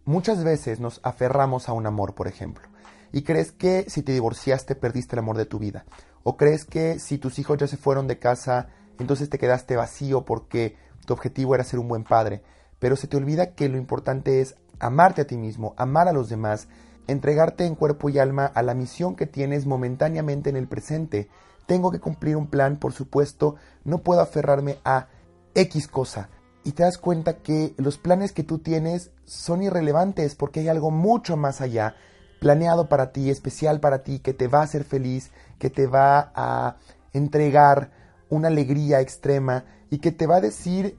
Muchas 0.05 0.45
veces 0.45 0.81
nos 0.81 1.01
aferramos 1.03 1.69
a 1.69 1.73
un 1.73 1.87
amor, 1.87 2.15
por 2.15 2.29
ejemplo, 2.29 2.69
y 3.13 3.23
crees 3.23 3.53
que 3.53 3.85
si 3.89 4.03
te 4.03 4.13
divorciaste 4.13 4.75
perdiste 4.75 5.17
el 5.17 5.21
amor 5.21 5.37
de 5.37 5.47
tu 5.47 5.59
vida, 5.59 5.85
o 6.23 6.37
crees 6.37 6.65
que 6.65 6.99
si 6.99 7.19
tus 7.19 7.39
hijos 7.39 7.59
ya 7.59 7.67
se 7.67 7.77
fueron 7.77 8.07
de 8.07 8.19
casa, 8.19 8.69
entonces 8.99 9.31
te 9.31 9.39
quedaste 9.39 9.77
vacío 9.77 10.25
porque 10.25 10.77
tu 11.07 11.15
objetivo 11.15 11.55
era 11.55 11.65
ser 11.65 11.79
un 11.79 11.89
buen 11.89 12.05
padre, 12.05 12.43
pero 12.79 12.97
se 12.97 13.07
te 13.07 13.17
olvida 13.17 13.55
que 13.55 13.69
lo 13.69 13.79
importante 13.79 14.41
es 14.41 14.57
amarte 14.79 15.23
a 15.23 15.27
ti 15.27 15.37
mismo, 15.37 15.75
amar 15.77 16.09
a 16.09 16.13
los 16.13 16.29
demás, 16.29 16.69
entregarte 17.07 17.65
en 17.65 17.75
cuerpo 17.75 18.09
y 18.09 18.19
alma 18.19 18.47
a 18.47 18.63
la 18.63 18.75
misión 18.75 19.17
que 19.17 19.27
tienes 19.27 19.67
momentáneamente 19.67 20.51
en 20.51 20.57
el 20.57 20.69
presente. 20.69 21.29
Tengo 21.67 21.91
que 21.91 22.01
cumplir 22.01 22.37
un 22.37 22.49
plan, 22.49 22.79
por 22.79 22.93
supuesto, 22.93 23.57
no 23.85 23.99
puedo 23.99 24.21
aferrarme 24.21 24.79
a 24.85 25.09
X 25.55 25.89
cosa. 25.89 26.29
Y 26.65 26.73
te 26.73 26.83
das 26.83 26.99
cuenta 26.99 27.39
que 27.39 27.75
los 27.79 27.99
planes 27.99 28.33
que 28.33 28.45
tú 28.45 28.59
tienes 28.59 29.11
son 29.25 29.63
irrelevantes 29.63 30.35
porque 30.35 30.61
hay 30.61 30.69
algo 30.69 30.91
mucho 30.91 31.37
más 31.37 31.61
allá, 31.61 31.97
planeado 32.41 32.89
para 32.89 33.13
ti, 33.13 33.31
especial 33.31 33.81
para 33.81 34.03
ti, 34.03 34.21
que 34.21 34.35
te 34.35 34.49
va 34.49 34.61
a 34.61 34.65
hacer 34.65 34.85
feliz, 34.85 35.31
que 35.59 35.71
te 35.71 35.87
va 35.87 36.33
a 36.35 36.77
entregar 37.13 37.91
una 38.29 38.49
alegría 38.49 39.01
extrema 39.01 39.65
y 39.91 39.99
que 39.99 40.13
te 40.13 40.27
va 40.27 40.37
a 40.37 40.41
decir, 40.41 40.99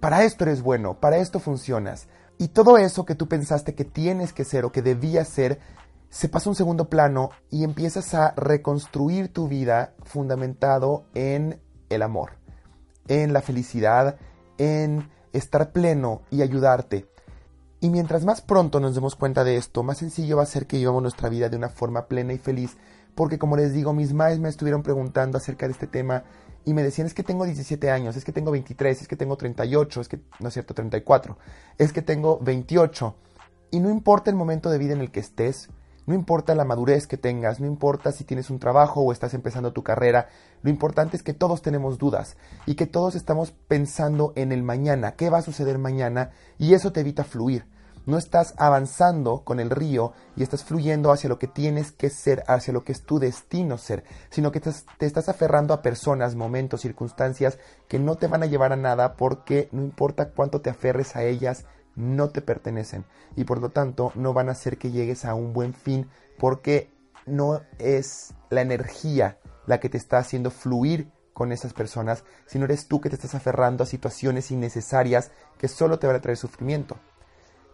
para 0.00 0.24
esto 0.24 0.44
eres 0.44 0.62
bueno, 0.62 0.98
para 1.00 1.18
esto 1.18 1.40
funcionas. 1.40 2.08
Y 2.38 2.48
todo 2.48 2.78
eso 2.78 3.04
que 3.04 3.14
tú 3.14 3.28
pensaste 3.28 3.74
que 3.74 3.84
tienes 3.84 4.32
que 4.32 4.44
ser 4.44 4.64
o 4.64 4.72
que 4.72 4.80
debías 4.80 5.28
ser, 5.28 5.60
se 6.08 6.28
pasa 6.28 6.48
a 6.48 6.52
un 6.52 6.56
segundo 6.56 6.88
plano 6.88 7.30
y 7.50 7.64
empiezas 7.64 8.14
a 8.14 8.32
reconstruir 8.36 9.32
tu 9.32 9.46
vida 9.46 9.94
fundamentado 10.02 11.04
en 11.14 11.60
el 11.90 12.02
amor, 12.02 12.38
en 13.08 13.32
la 13.32 13.42
felicidad, 13.42 14.16
en 14.56 15.10
estar 15.32 15.72
pleno 15.72 16.22
y 16.30 16.42
ayudarte. 16.42 17.09
Y 17.82 17.88
mientras 17.88 18.26
más 18.26 18.42
pronto 18.42 18.78
nos 18.78 18.94
demos 18.94 19.16
cuenta 19.16 19.42
de 19.42 19.56
esto, 19.56 19.82
más 19.82 19.98
sencillo 19.98 20.36
va 20.36 20.42
a 20.42 20.46
ser 20.46 20.66
que 20.66 20.76
vivamos 20.76 21.00
nuestra 21.00 21.30
vida 21.30 21.48
de 21.48 21.56
una 21.56 21.70
forma 21.70 22.06
plena 22.08 22.34
y 22.34 22.38
feliz, 22.38 22.76
porque 23.14 23.38
como 23.38 23.56
les 23.56 23.72
digo, 23.72 23.94
mis 23.94 24.12
maes 24.12 24.38
me 24.38 24.50
estuvieron 24.50 24.82
preguntando 24.82 25.38
acerca 25.38 25.66
de 25.66 25.72
este 25.72 25.86
tema 25.86 26.24
y 26.66 26.74
me 26.74 26.82
decían 26.82 27.06
es 27.06 27.14
que 27.14 27.22
tengo 27.22 27.46
17 27.46 27.90
años, 27.90 28.16
es 28.16 28.24
que 28.24 28.32
tengo 28.32 28.50
23, 28.50 29.00
es 29.00 29.08
que 29.08 29.16
tengo 29.16 29.36
38, 29.36 30.00
es 30.02 30.08
que, 30.08 30.20
no 30.40 30.48
es 30.48 30.52
cierto, 30.52 30.74
34, 30.74 31.38
es 31.78 31.92
que 31.92 32.02
tengo 32.02 32.38
28. 32.40 33.14
Y 33.70 33.80
no 33.80 33.88
importa 33.88 34.30
el 34.30 34.36
momento 34.36 34.68
de 34.68 34.76
vida 34.76 34.92
en 34.92 35.00
el 35.00 35.10
que 35.10 35.20
estés, 35.20 35.70
no 36.10 36.16
importa 36.16 36.56
la 36.56 36.64
madurez 36.64 37.06
que 37.06 37.16
tengas, 37.16 37.60
no 37.60 37.68
importa 37.68 38.10
si 38.10 38.24
tienes 38.24 38.50
un 38.50 38.58
trabajo 38.58 39.00
o 39.00 39.12
estás 39.12 39.32
empezando 39.32 39.72
tu 39.72 39.84
carrera, 39.84 40.26
lo 40.60 40.68
importante 40.68 41.16
es 41.16 41.22
que 41.22 41.34
todos 41.34 41.62
tenemos 41.62 41.98
dudas 41.98 42.36
y 42.66 42.74
que 42.74 42.86
todos 42.86 43.14
estamos 43.14 43.52
pensando 43.68 44.32
en 44.34 44.50
el 44.50 44.64
mañana, 44.64 45.12
qué 45.12 45.30
va 45.30 45.38
a 45.38 45.42
suceder 45.42 45.78
mañana 45.78 46.32
y 46.58 46.74
eso 46.74 46.90
te 46.90 46.98
evita 46.98 47.22
fluir. 47.22 47.64
No 48.06 48.18
estás 48.18 48.54
avanzando 48.56 49.44
con 49.44 49.60
el 49.60 49.70
río 49.70 50.12
y 50.34 50.42
estás 50.42 50.64
fluyendo 50.64 51.12
hacia 51.12 51.28
lo 51.28 51.38
que 51.38 51.46
tienes 51.46 51.92
que 51.92 52.10
ser, 52.10 52.42
hacia 52.48 52.72
lo 52.72 52.82
que 52.82 52.90
es 52.90 53.02
tu 53.02 53.20
destino 53.20 53.78
ser, 53.78 54.02
sino 54.30 54.50
que 54.50 54.58
te, 54.58 54.72
estás 55.06 55.28
aferrando 55.28 55.72
a 55.74 55.80
personas, 55.80 56.34
momentos, 56.34 56.80
circunstancias 56.80 57.56
que 57.86 58.00
no 58.00 58.16
te 58.16 58.26
van 58.26 58.42
a 58.42 58.46
llevar 58.46 58.72
a 58.72 58.76
nada 58.76 59.14
porque 59.14 59.68
no 59.70 59.80
importa 59.80 60.30
cuánto 60.30 60.60
te 60.60 60.70
aferres 60.70 61.14
a 61.14 61.22
ellas, 61.22 61.66
no 61.96 62.30
te 62.30 62.40
pertenecen 62.40 63.04
y 63.36 63.44
por 63.44 63.60
lo 63.60 63.70
tanto 63.70 64.12
no 64.14 64.32
van 64.32 64.48
a 64.48 64.52
hacer 64.52 64.78
que 64.78 64.90
llegues 64.90 65.24
a 65.24 65.34
un 65.34 65.52
buen 65.52 65.74
fin 65.74 66.08
porque 66.38 66.90
no 67.26 67.60
es 67.78 68.34
la 68.48 68.62
energía 68.62 69.38
la 69.66 69.80
que 69.80 69.88
te 69.88 69.98
está 69.98 70.18
haciendo 70.18 70.50
fluir 70.50 71.10
con 71.32 71.52
esas 71.52 71.72
personas, 71.72 72.24
sino 72.46 72.64
eres 72.64 72.86
tú 72.86 73.00
que 73.00 73.08
te 73.08 73.14
estás 73.14 73.34
aferrando 73.34 73.84
a 73.84 73.86
situaciones 73.86 74.50
innecesarias 74.50 75.30
que 75.58 75.68
solo 75.68 75.98
te 75.98 76.06
van 76.06 76.16
a 76.16 76.20
traer 76.20 76.36
sufrimiento. 76.36 76.96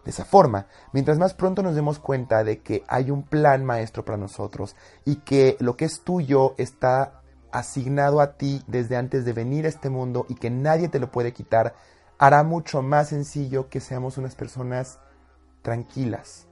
De 0.05 0.11
esa 0.11 0.23
forma, 0.23 0.67
mientras 0.93 1.17
más 1.17 1.33
pronto 1.33 1.63
nos 1.63 1.75
demos 1.75 1.99
cuenta 1.99 2.45
de 2.45 2.59
que 2.61 2.83
hay 2.87 3.11
un 3.11 3.23
plan 3.23 3.65
maestro 3.65 4.05
para 4.05 4.17
nosotros 4.17 4.75
y 5.03 5.17
que 5.17 5.57
lo 5.59 5.75
que 5.75 5.83
es 5.83 6.01
tuyo 6.01 6.55
está 6.57 7.23
asignado 7.51 8.21
a 8.21 8.37
ti 8.37 8.63
desde 8.67 8.95
antes 8.95 9.25
de 9.25 9.33
venir 9.33 9.65
a 9.65 9.69
este 9.69 9.89
mundo 9.89 10.25
y 10.29 10.35
que 10.35 10.49
nadie 10.49 10.87
te 10.87 10.99
lo 10.99 11.11
puede 11.11 11.33
quitar, 11.33 11.75
hará 12.17 12.43
mucho 12.43 12.81
más 12.81 13.09
sencillo 13.09 13.69
que 13.69 13.79
seamos 13.79 14.17
unas 14.17 14.35
personas 14.35 14.99
tranquilas, 15.61 16.47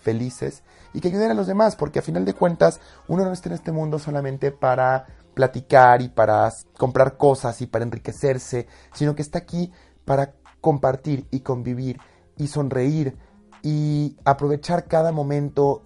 felices 0.00 0.62
y 0.92 1.00
que 1.00 1.08
ayuden 1.08 1.30
a 1.30 1.34
los 1.34 1.46
demás, 1.46 1.76
porque 1.76 1.98
a 1.98 2.02
final 2.02 2.24
de 2.24 2.34
cuentas 2.34 2.80
uno 3.08 3.24
no 3.24 3.32
está 3.32 3.48
en 3.48 3.54
este 3.54 3.72
mundo 3.72 3.98
solamente 3.98 4.50
para 4.50 5.06
platicar 5.34 6.02
y 6.02 6.08
para 6.08 6.52
comprar 6.78 7.16
cosas 7.16 7.60
y 7.60 7.66
para 7.66 7.84
enriquecerse, 7.84 8.66
sino 8.92 9.14
que 9.14 9.22
está 9.22 9.38
aquí 9.38 9.72
para 10.04 10.34
compartir 10.60 11.26
y 11.30 11.40
convivir 11.40 12.00
y 12.36 12.46
sonreír 12.46 13.16
y 13.62 14.16
aprovechar 14.24 14.86
cada 14.86 15.12
momento 15.12 15.82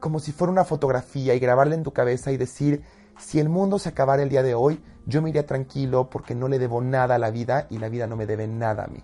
como 0.00 0.18
si 0.18 0.32
fuera 0.32 0.52
una 0.52 0.64
fotografía 0.64 1.34
y 1.34 1.38
grabarla 1.38 1.74
en 1.74 1.82
tu 1.82 1.92
cabeza 1.92 2.30
y 2.30 2.36
decir, 2.36 2.82
si 3.18 3.40
el 3.40 3.48
mundo 3.48 3.78
se 3.78 3.90
acabara 3.90 4.22
el 4.22 4.28
día 4.28 4.42
de 4.42 4.54
hoy, 4.54 4.82
yo 5.06 5.22
me 5.22 5.30
iría 5.30 5.46
tranquilo 5.46 6.08
porque 6.10 6.34
no 6.34 6.48
le 6.48 6.58
debo 6.58 6.80
nada 6.80 7.16
a 7.16 7.18
la 7.18 7.30
vida 7.30 7.66
y 7.70 7.78
la 7.78 7.88
vida 7.88 8.06
no 8.06 8.16
me 8.16 8.26
debe 8.26 8.46
nada 8.46 8.84
a 8.84 8.88
mí. 8.88 9.02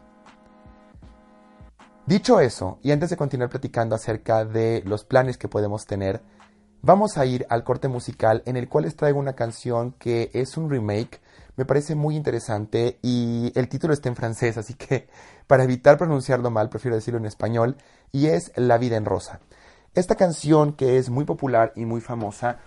Dicho 2.06 2.40
eso, 2.40 2.78
y 2.82 2.90
antes 2.90 3.10
de 3.10 3.16
continuar 3.16 3.50
platicando 3.50 3.94
acerca 3.94 4.44
de 4.44 4.82
los 4.86 5.04
planes 5.04 5.38
que 5.38 5.48
podemos 5.48 5.86
tener, 5.86 6.22
vamos 6.82 7.18
a 7.18 7.26
ir 7.26 7.46
al 7.50 7.62
corte 7.62 7.88
musical 7.88 8.42
en 8.46 8.56
el 8.56 8.68
cual 8.68 8.84
les 8.84 8.96
traigo 8.96 9.18
una 9.18 9.34
canción 9.34 9.92
que 9.92 10.30
es 10.32 10.56
un 10.56 10.70
remake 10.70 11.20
me 11.60 11.66
parece 11.66 11.94
muy 11.94 12.16
interesante 12.16 12.98
y 13.02 13.52
el 13.54 13.68
título 13.68 13.92
está 13.92 14.08
en 14.08 14.16
francés, 14.16 14.56
así 14.56 14.72
que 14.72 15.08
para 15.46 15.64
evitar 15.64 15.98
pronunciarlo 15.98 16.50
mal 16.50 16.70
prefiero 16.70 16.96
decirlo 16.96 17.18
en 17.18 17.26
español, 17.26 17.76
y 18.12 18.28
es 18.28 18.50
La 18.56 18.78
vida 18.78 18.96
en 18.96 19.04
rosa. 19.04 19.40
Esta 19.94 20.14
canción 20.14 20.72
que 20.72 20.96
es 20.96 21.10
muy 21.10 21.26
popular 21.26 21.74
y 21.76 21.84
muy 21.84 22.00
famosa, 22.00 22.60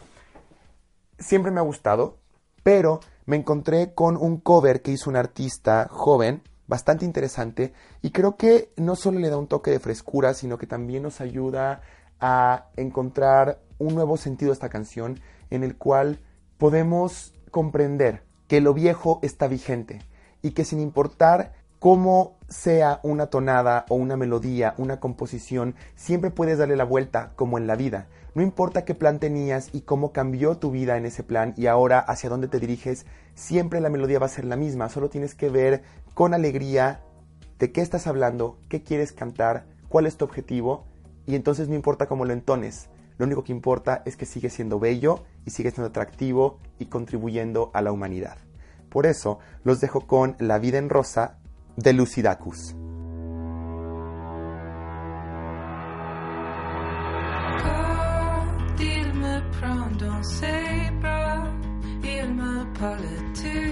siempre 1.20 1.52
me 1.52 1.60
ha 1.60 1.64
gustado, 1.64 2.18
pero 2.64 3.00
me 3.26 3.38
encontré 3.38 3.94
con 3.94 4.18
un 4.18 4.38
cover 4.38 4.82
que 4.82 4.92
hizo 4.92 5.10
un 5.10 5.16
artista 5.16 5.88
joven, 5.90 6.42
bastante 6.68 7.06
interesante, 7.06 7.74
y 8.02 8.12
creo 8.12 8.38
que 8.38 8.72
no 8.78 8.96
solo 8.96 9.20
le 9.20 9.30
da 9.30 9.38
un 9.38 9.48
toque 9.48 9.72
de 9.72 9.80
frescura, 9.80 10.34
sino 10.34 10.58
que 10.58 10.68
también 10.68 11.04
nos 11.04 11.22
ayuda 11.22 11.82
a 12.20 12.68
encontrar 12.78 13.60
un 13.80 13.96
nuevo 13.96 14.18
sentido 14.18 14.52
a 14.52 14.54
esta 14.54 14.70
canción 14.70 15.20
en 15.50 15.64
el 15.64 15.78
cual 15.78 16.20
podemos 16.58 17.34
comprender 17.52 18.24
que 18.48 18.62
lo 18.62 18.74
viejo 18.74 19.20
está 19.24 19.48
vigente 19.48 20.00
y 20.42 20.52
que 20.52 20.66
sin 20.66 20.80
importar 20.80 21.54
cómo 21.80 22.38
sea 22.48 23.00
una 23.04 23.28
tonada 23.28 23.86
o 23.90 23.96
una 23.96 24.16
melodía, 24.16 24.74
una 24.78 25.00
composición, 25.00 25.76
siempre 25.96 26.32
puedes 26.32 26.58
darle 26.58 26.78
la 26.78 26.86
vuelta 26.86 27.34
como 27.36 27.58
en 27.58 27.68
la 27.68 27.76
vida. 27.76 28.08
No 28.36 28.42
importa 28.42 28.84
qué 28.84 28.96
plan 28.96 29.20
tenías 29.20 29.70
y 29.74 29.82
cómo 29.82 30.12
cambió 30.12 30.58
tu 30.58 30.72
vida 30.72 30.98
en 30.98 31.06
ese 31.06 31.24
plan 31.24 31.54
y 31.56 31.68
ahora 31.68 32.00
hacia 32.00 32.30
dónde 32.30 32.48
te 32.48 32.60
diriges, 32.60 33.06
siempre 33.36 33.80
la 33.80 33.90
melodía 33.90 34.18
va 34.18 34.26
a 34.26 34.30
ser 34.30 34.46
la 34.46 34.56
misma, 34.56 34.90
solo 34.90 35.10
tienes 35.10 35.36
que 35.36 35.50
ver 35.50 35.84
con 36.16 36.34
alegría 36.34 37.02
de 37.60 37.72
qué 37.72 37.82
estás 37.82 38.08
hablando, 38.08 38.58
qué 38.70 38.82
quieres 38.82 39.12
cantar, 39.12 39.68
cuál 39.88 40.08
es 40.08 40.18
tu 40.18 40.26
objetivo 40.26 40.86
y 41.28 41.36
entonces 41.36 41.70
no 41.70 41.76
importa 41.76 42.08
cómo 42.08 42.26
lo 42.26 42.34
entones, 42.34 42.90
lo 43.18 43.26
único 43.26 43.44
que 43.44 43.52
importa 43.52 44.02
es 44.06 44.18
que 44.18 44.26
sigue 44.26 44.50
siendo 44.50 44.80
bello 44.80 45.24
y 45.46 45.52
sigue 45.52 45.70
siendo 45.70 45.90
atractivo 45.90 46.60
y 46.80 46.88
contribuyendo 46.88 47.70
a 47.74 47.82
la 47.82 47.92
humanidad. 47.92 48.38
Por 48.90 49.06
eso 49.06 49.40
los 49.64 49.80
dejo 49.80 50.08
con 50.08 50.36
La 50.40 50.60
vida 50.60 50.78
en 50.78 50.90
rosa 50.90 51.38
de 51.78 51.94
Lucidacus. 51.94 52.76
color. 62.84 63.63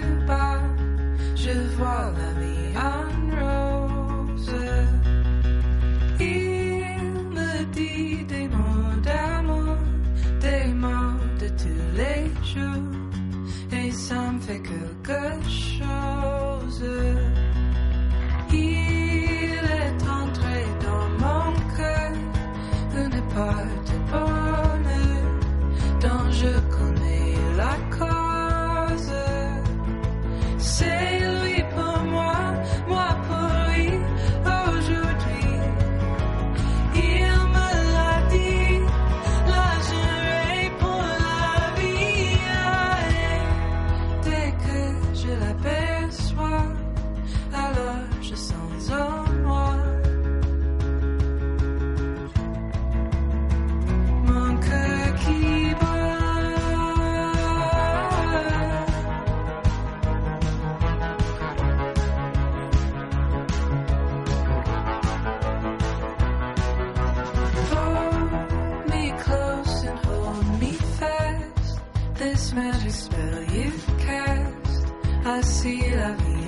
See 75.62 75.92
la 75.92 76.14
vie 76.14 76.41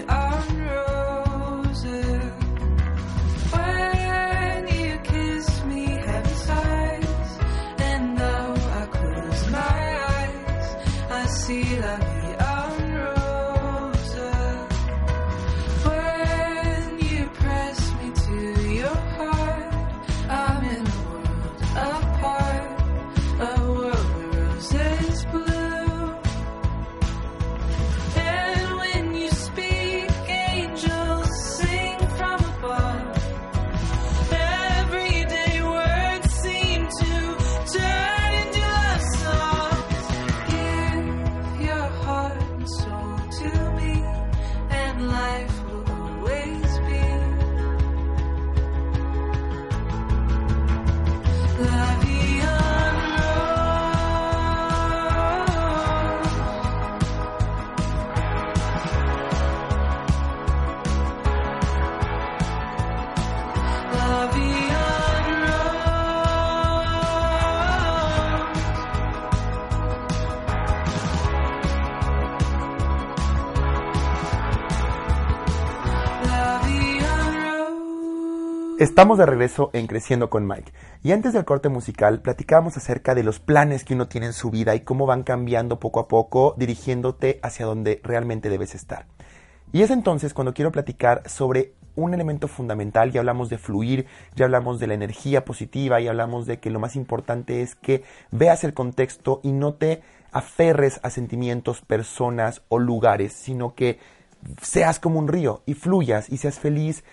Estamos 78.83 79.17
de 79.17 79.25
regreso 79.25 79.69
en 79.71 79.87
Creciendo 79.87 80.29
con 80.29 80.45
Mike. 80.45 80.73
Y 81.03 81.13
antes 81.13 81.31
del 81.31 81.45
corte 81.45 81.69
musical, 81.69 82.19
platicábamos 82.19 82.75
acerca 82.75 83.15
de 83.15 83.23
los 83.23 83.39
planes 83.39 83.85
que 83.85 83.93
uno 83.93 84.09
tiene 84.09 84.27
en 84.27 84.33
su 84.33 84.51
vida 84.51 84.75
y 84.75 84.81
cómo 84.81 85.05
van 85.05 85.23
cambiando 85.23 85.79
poco 85.79 86.01
a 86.01 86.09
poco, 86.09 86.53
dirigiéndote 86.57 87.39
hacia 87.43 87.65
donde 87.65 88.01
realmente 88.03 88.49
debes 88.49 88.75
estar. 88.75 89.05
Y 89.71 89.83
es 89.83 89.89
entonces 89.89 90.33
cuando 90.33 90.53
quiero 90.53 90.73
platicar 90.73 91.23
sobre 91.29 91.75
un 91.95 92.13
elemento 92.13 92.49
fundamental, 92.49 93.13
ya 93.13 93.21
hablamos 93.21 93.47
de 93.47 93.57
fluir, 93.57 94.05
ya 94.35 94.43
hablamos 94.43 94.81
de 94.81 94.87
la 94.87 94.95
energía 94.95 95.45
positiva, 95.45 96.01
y 96.01 96.09
hablamos 96.09 96.45
de 96.45 96.59
que 96.59 96.69
lo 96.69 96.81
más 96.81 96.97
importante 96.97 97.61
es 97.61 97.75
que 97.75 98.03
veas 98.31 98.65
el 98.65 98.73
contexto 98.73 99.39
y 99.43 99.53
no 99.53 99.75
te 99.75 100.01
aferres 100.33 100.99
a 101.03 101.09
sentimientos, 101.09 101.79
personas 101.79 102.63
o 102.67 102.79
lugares, 102.79 103.31
sino 103.31 103.75
que 103.75 103.99
seas 104.61 104.99
como 104.99 105.19
un 105.19 105.29
río 105.29 105.63
y 105.65 105.73
fluyas 105.73 106.29
y 106.29 106.35
seas 106.35 106.59
feliz 106.59 107.05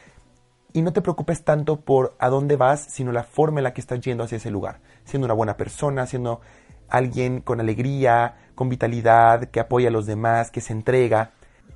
y 0.73 0.83
no 0.83 0.93
te 0.93 1.03
preocupes 1.03 1.45
tanto 1.45 1.81
por 1.81 2.17
a 2.19 2.29
dónde 2.29 2.57
vas, 2.57 2.81
sino 2.81 3.13
la 3.13 3.25
forma 3.25 3.61
en 3.61 3.65
la 3.65 3.73
que 3.73 3.81
estás 3.81 4.01
yendo 4.01 4.25
hacia 4.25 4.37
ese 4.37 4.51
lugar. 4.51 4.81
Siendo 5.05 5.27
una 5.27 5.35
buena 5.35 5.57
persona, 5.57 6.07
siendo 6.07 6.41
alguien 6.89 7.41
con 7.41 7.61
alegría, 7.61 8.37
con 8.55 8.69
vitalidad, 8.69 9.45
que 9.51 9.61
apoya 9.61 9.89
a 9.89 9.93
los 9.93 10.07
demás, 10.07 10.51
que 10.51 10.61
se 10.61 10.73
entrega. 10.73 11.33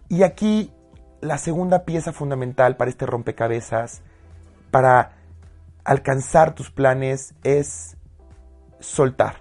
Y 0.08 0.22
aquí 0.22 0.72
la 1.20 1.38
segunda 1.38 1.84
pieza 1.84 2.12
fundamental 2.12 2.76
para 2.76 2.90
este 2.90 3.06
rompecabezas, 3.06 4.02
para 4.70 5.12
alcanzar 5.84 6.54
tus 6.54 6.70
planes, 6.70 7.34
es 7.42 7.96
soltar. 8.80 9.36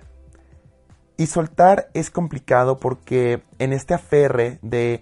Y 1.17 1.27
soltar 1.27 1.89
es 1.93 2.09
complicado 2.09 2.77
porque 2.77 3.43
en 3.59 3.73
este 3.73 3.93
aferre 3.93 4.59
de 4.61 5.01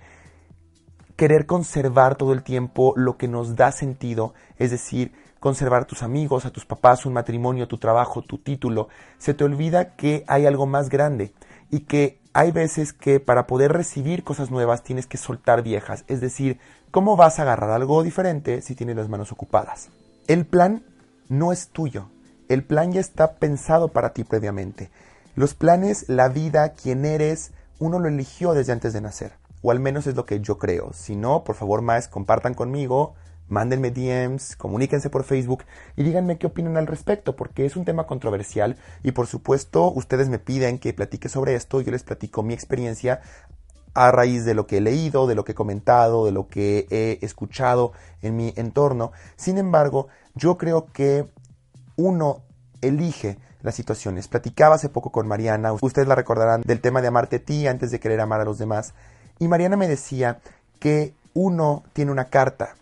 querer 1.22 1.46
conservar 1.46 2.16
todo 2.16 2.34
el 2.34 2.42
tiempo 2.42 2.94
lo 2.98 3.16
que 3.16 3.28
nos 3.28 3.56
da 3.56 3.72
sentido, 3.72 4.34
es 4.58 4.72
decir, 4.72 5.14
conservar 5.40 5.84
a 5.84 5.86
tus 5.86 6.02
amigos, 6.02 6.48
a 6.48 6.50
tus 6.50 6.66
papás, 6.66 7.06
un 7.06 7.14
matrimonio, 7.14 7.68
tu 7.68 7.78
trabajo, 7.78 8.24
tu 8.24 8.40
título, 8.40 8.88
se 9.20 9.36
te 9.36 9.44
olvida 9.44 9.96
que 9.96 10.24
hay 10.26 10.48
algo 10.48 10.66
más 10.66 10.90
grande 10.90 11.32
y 11.70 11.82
que 11.82 12.20
hay 12.34 12.52
veces 12.52 12.92
que 12.92 13.20
para 13.20 13.46
poder 13.46 13.72
recibir 13.72 14.24
cosas 14.24 14.50
nuevas 14.50 14.82
tienes 14.82 15.06
que 15.06 15.18
soltar 15.20 15.62
viejas, 15.62 16.06
es 16.08 16.22
decir, 16.22 16.58
¿cómo 16.90 17.16
vas 17.16 17.38
a 17.38 17.44
agarrar 17.44 17.70
algo 17.70 18.02
diferente 18.02 18.64
si 18.64 18.74
tienes 18.74 18.96
las 18.96 19.08
manos 19.08 19.32
ocupadas? 19.32 19.90
El 20.26 20.48
plan 20.48 20.84
no 21.30 21.52
es 21.52 21.68
tuyo, 21.68 22.10
el 22.50 22.64
plan 22.64 22.94
ya 22.94 23.00
está 23.00 23.36
pensado 23.36 23.90
para 23.90 24.14
ti 24.14 24.24
previamente. 24.24 24.90
Los 25.36 25.54
planes, 25.54 26.10
la 26.10 26.30
vida, 26.30 26.74
quién 26.74 27.06
eres, 27.06 27.52
uno 27.78 28.00
lo 28.00 28.08
eligió 28.08 28.56
desde 28.56 28.74
antes 28.74 28.94
de 28.94 29.02
nacer. 29.02 29.41
O 29.62 29.72
al 29.72 29.80
menos 29.80 30.08
es 30.08 30.16
lo 30.16 30.26
que 30.26 30.40
yo 30.40 30.58
creo. 30.58 30.92
Si 30.94 31.16
no, 31.16 31.44
por 31.44 31.56
favor, 31.56 31.82
más, 31.82 32.08
compartan 32.08 32.54
conmigo, 32.54 33.14
mándenme 33.48 33.92
DMs, 33.92 34.56
comuníquense 34.56 35.10
por 35.10 35.24
Facebook 35.24 35.66
y 35.96 36.04
díganme 36.04 36.38
qué 36.38 36.48
opinan 36.48 36.78
al 36.78 36.88
respecto, 36.88 37.36
porque 37.36 37.66
es 37.66 37.76
un 37.76 37.86
tema 37.86 38.08
controversial 38.08 38.78
y 39.04 39.12
por 39.12 39.28
supuesto 39.28 39.92
ustedes 39.92 40.30
me 40.30 40.40
piden 40.40 40.80
que 40.80 40.94
platique 40.94 41.30
sobre 41.30 41.56
esto, 41.56 41.82
yo 41.82 41.92
les 41.92 42.04
platico 42.04 42.44
mi 42.44 42.54
experiencia 42.54 43.22
a 43.94 44.10
raíz 44.12 44.46
de 44.46 44.54
lo 44.54 44.68
que 44.68 44.78
he 44.78 44.82
leído, 44.82 45.28
de 45.28 45.36
lo 45.36 45.44
que 45.44 45.52
he 45.52 45.56
comentado, 45.56 46.26
de 46.26 46.32
lo 46.32 46.48
que 46.48 46.88
he 46.90 47.20
escuchado 47.26 47.92
en 48.22 48.38
mi 48.38 48.54
entorno. 48.56 49.12
Sin 49.36 49.58
embargo, 49.58 50.08
yo 50.34 50.58
creo 50.58 50.86
que 50.94 51.26
uno 51.98 52.44
elige 52.80 53.38
las 53.62 53.76
situaciones. 53.76 54.30
Platicaba 54.30 54.76
hace 54.76 54.88
poco 54.88 55.12
con 55.12 55.28
Mariana, 55.28 55.74
ustedes 55.74 56.08
la 56.08 56.16
recordarán 56.16 56.62
del 56.62 56.80
tema 56.80 57.02
de 57.02 57.10
amarte 57.10 57.36
a 57.36 57.44
ti 57.44 57.68
antes 57.68 57.92
de 57.92 58.00
querer 58.00 58.22
amar 58.22 58.40
a 58.40 58.46
los 58.46 58.58
demás. 58.58 58.94
Y 59.42 59.48
Mariana 59.48 59.76
me 59.76 59.88
decía 59.88 60.40
que 60.80 61.16
uno 61.34 61.84
tiene 61.94 62.12
una 62.12 62.26
carta 62.26 62.76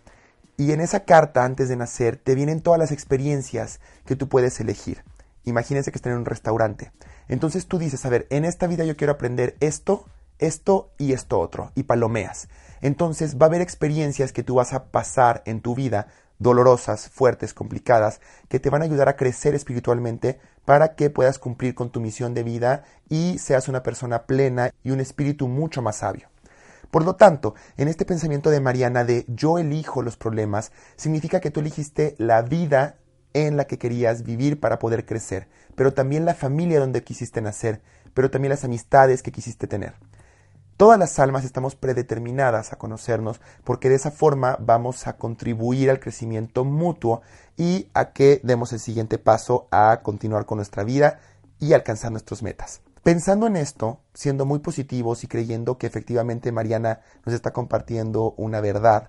y 0.58 0.72
en 0.72 0.82
esa 0.82 1.06
carta 1.06 1.46
antes 1.46 1.70
de 1.70 1.76
nacer 1.76 2.18
te 2.18 2.34
vienen 2.34 2.60
todas 2.60 2.78
las 2.78 2.92
experiencias 2.92 3.80
que 4.04 4.14
tú 4.14 4.28
puedes 4.28 4.60
elegir. 4.60 5.02
Imagínense 5.44 5.90
que 5.90 5.96
están 5.96 6.12
en 6.12 6.18
un 6.18 6.26
restaurante. 6.26 6.92
Entonces 7.28 7.66
tú 7.66 7.78
dices, 7.78 8.04
a 8.04 8.10
ver, 8.10 8.26
en 8.28 8.44
esta 8.44 8.66
vida 8.66 8.84
yo 8.84 8.94
quiero 8.98 9.14
aprender 9.14 9.56
esto, 9.60 10.04
esto 10.38 10.90
y 10.98 11.14
esto 11.14 11.40
otro, 11.40 11.72
y 11.76 11.84
palomeas. 11.84 12.50
Entonces 12.82 13.38
va 13.38 13.46
a 13.46 13.48
haber 13.48 13.62
experiencias 13.62 14.30
que 14.30 14.42
tú 14.42 14.56
vas 14.56 14.74
a 14.74 14.84
pasar 14.84 15.42
en 15.46 15.62
tu 15.62 15.74
vida, 15.74 16.08
dolorosas, 16.38 17.08
fuertes, 17.08 17.54
complicadas, 17.54 18.20
que 18.50 18.60
te 18.60 18.68
van 18.68 18.82
a 18.82 18.84
ayudar 18.84 19.08
a 19.08 19.16
crecer 19.16 19.54
espiritualmente 19.54 20.38
para 20.66 20.94
que 20.94 21.08
puedas 21.08 21.38
cumplir 21.38 21.74
con 21.74 21.88
tu 21.88 22.02
misión 22.02 22.34
de 22.34 22.42
vida 22.42 22.84
y 23.08 23.38
seas 23.38 23.66
una 23.68 23.82
persona 23.82 24.24
plena 24.24 24.74
y 24.84 24.90
un 24.90 25.00
espíritu 25.00 25.48
mucho 25.48 25.80
más 25.80 25.96
sabio. 25.96 26.28
Por 26.90 27.04
lo 27.04 27.14
tanto, 27.14 27.54
en 27.76 27.88
este 27.88 28.04
pensamiento 28.04 28.50
de 28.50 28.60
Mariana 28.60 29.04
de 29.04 29.24
yo 29.28 29.58
elijo 29.58 30.02
los 30.02 30.16
problemas, 30.16 30.72
significa 30.96 31.40
que 31.40 31.50
tú 31.50 31.60
eligiste 31.60 32.16
la 32.18 32.42
vida 32.42 32.96
en 33.32 33.56
la 33.56 33.66
que 33.66 33.78
querías 33.78 34.24
vivir 34.24 34.58
para 34.58 34.78
poder 34.80 35.06
crecer, 35.06 35.48
pero 35.76 35.94
también 35.94 36.24
la 36.24 36.34
familia 36.34 36.80
donde 36.80 37.04
quisiste 37.04 37.40
nacer, 37.40 37.80
pero 38.12 38.30
también 38.30 38.50
las 38.50 38.64
amistades 38.64 39.22
que 39.22 39.30
quisiste 39.30 39.68
tener. 39.68 39.94
Todas 40.76 40.98
las 40.98 41.18
almas 41.18 41.44
estamos 41.44 41.76
predeterminadas 41.76 42.72
a 42.72 42.78
conocernos 42.78 43.40
porque 43.64 43.90
de 43.90 43.96
esa 43.96 44.10
forma 44.10 44.56
vamos 44.60 45.06
a 45.06 45.16
contribuir 45.18 45.90
al 45.90 46.00
crecimiento 46.00 46.64
mutuo 46.64 47.20
y 47.56 47.88
a 47.92 48.12
que 48.12 48.40
demos 48.42 48.72
el 48.72 48.80
siguiente 48.80 49.18
paso 49.18 49.68
a 49.70 50.00
continuar 50.02 50.46
con 50.46 50.56
nuestra 50.56 50.82
vida 50.82 51.20
y 51.58 51.74
alcanzar 51.74 52.10
nuestras 52.10 52.42
metas. 52.42 52.80
Pensando 53.02 53.46
en 53.46 53.56
esto, 53.56 54.00
siendo 54.12 54.44
muy 54.44 54.58
positivos 54.58 55.24
y 55.24 55.26
creyendo 55.26 55.78
que 55.78 55.86
efectivamente 55.86 56.52
Mariana 56.52 57.00
nos 57.24 57.34
está 57.34 57.50
compartiendo 57.50 58.34
una 58.36 58.60
verdad, 58.60 59.08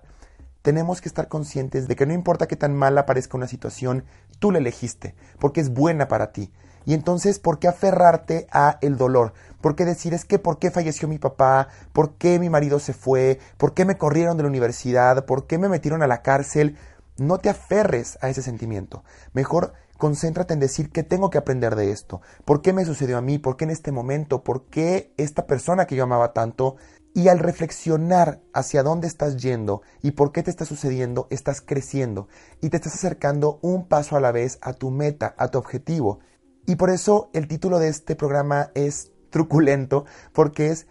tenemos 0.62 1.02
que 1.02 1.10
estar 1.10 1.28
conscientes 1.28 1.88
de 1.88 1.94
que 1.94 2.06
no 2.06 2.14
importa 2.14 2.48
qué 2.48 2.56
tan 2.56 2.74
mala 2.74 3.04
parezca 3.04 3.36
una 3.36 3.48
situación, 3.48 4.04
tú 4.38 4.50
la 4.50 4.58
elegiste, 4.58 5.14
porque 5.38 5.60
es 5.60 5.74
buena 5.74 6.08
para 6.08 6.32
ti. 6.32 6.50
Y 6.86 6.94
entonces, 6.94 7.38
¿por 7.38 7.58
qué 7.58 7.68
aferrarte 7.68 8.46
a 8.50 8.78
el 8.80 8.96
dolor? 8.96 9.34
¿Por 9.60 9.76
qué 9.76 9.84
decir 9.84 10.14
es 10.14 10.24
que 10.24 10.38
por 10.38 10.58
qué 10.58 10.70
falleció 10.70 11.06
mi 11.06 11.18
papá? 11.18 11.68
¿Por 11.92 12.14
qué 12.14 12.38
mi 12.38 12.48
marido 12.48 12.78
se 12.78 12.94
fue? 12.94 13.40
¿Por 13.58 13.74
qué 13.74 13.84
me 13.84 13.98
corrieron 13.98 14.38
de 14.38 14.42
la 14.42 14.48
universidad? 14.48 15.26
¿Por 15.26 15.46
qué 15.46 15.58
me 15.58 15.68
metieron 15.68 16.02
a 16.02 16.06
la 16.06 16.22
cárcel? 16.22 16.78
No 17.18 17.38
te 17.38 17.50
aferres 17.50 18.18
a 18.22 18.30
ese 18.30 18.40
sentimiento. 18.40 19.04
Mejor 19.34 19.74
concéntrate 20.02 20.52
en 20.52 20.58
decir 20.58 20.90
qué 20.90 21.04
tengo 21.04 21.30
que 21.30 21.38
aprender 21.38 21.76
de 21.76 21.92
esto. 21.92 22.22
¿Por 22.44 22.60
qué 22.60 22.72
me 22.72 22.84
sucedió 22.84 23.18
a 23.18 23.20
mí? 23.20 23.38
¿Por 23.38 23.56
qué 23.56 23.66
en 23.66 23.70
este 23.70 23.92
momento? 23.92 24.42
¿Por 24.42 24.64
qué 24.64 25.14
esta 25.16 25.46
persona 25.46 25.86
que 25.86 25.94
yo 25.94 26.02
amaba 26.02 26.32
tanto? 26.32 26.74
Y 27.14 27.28
al 27.28 27.38
reflexionar 27.38 28.40
hacia 28.52 28.82
dónde 28.82 29.06
estás 29.06 29.36
yendo 29.36 29.82
y 30.02 30.10
por 30.10 30.32
qué 30.32 30.42
te 30.42 30.50
está 30.50 30.64
sucediendo, 30.64 31.28
estás 31.30 31.60
creciendo 31.60 32.26
y 32.60 32.70
te 32.70 32.78
estás 32.78 32.96
acercando 32.96 33.60
un 33.62 33.86
paso 33.86 34.16
a 34.16 34.20
la 34.20 34.32
vez 34.32 34.58
a 34.60 34.72
tu 34.72 34.90
meta, 34.90 35.36
a 35.38 35.52
tu 35.52 35.58
objetivo. 35.58 36.18
Y 36.66 36.74
por 36.74 36.90
eso 36.90 37.30
el 37.32 37.46
título 37.46 37.78
de 37.78 37.86
este 37.86 38.16
programa 38.16 38.72
es 38.74 39.12
truculento, 39.30 40.04
porque 40.32 40.70
es 40.70 40.88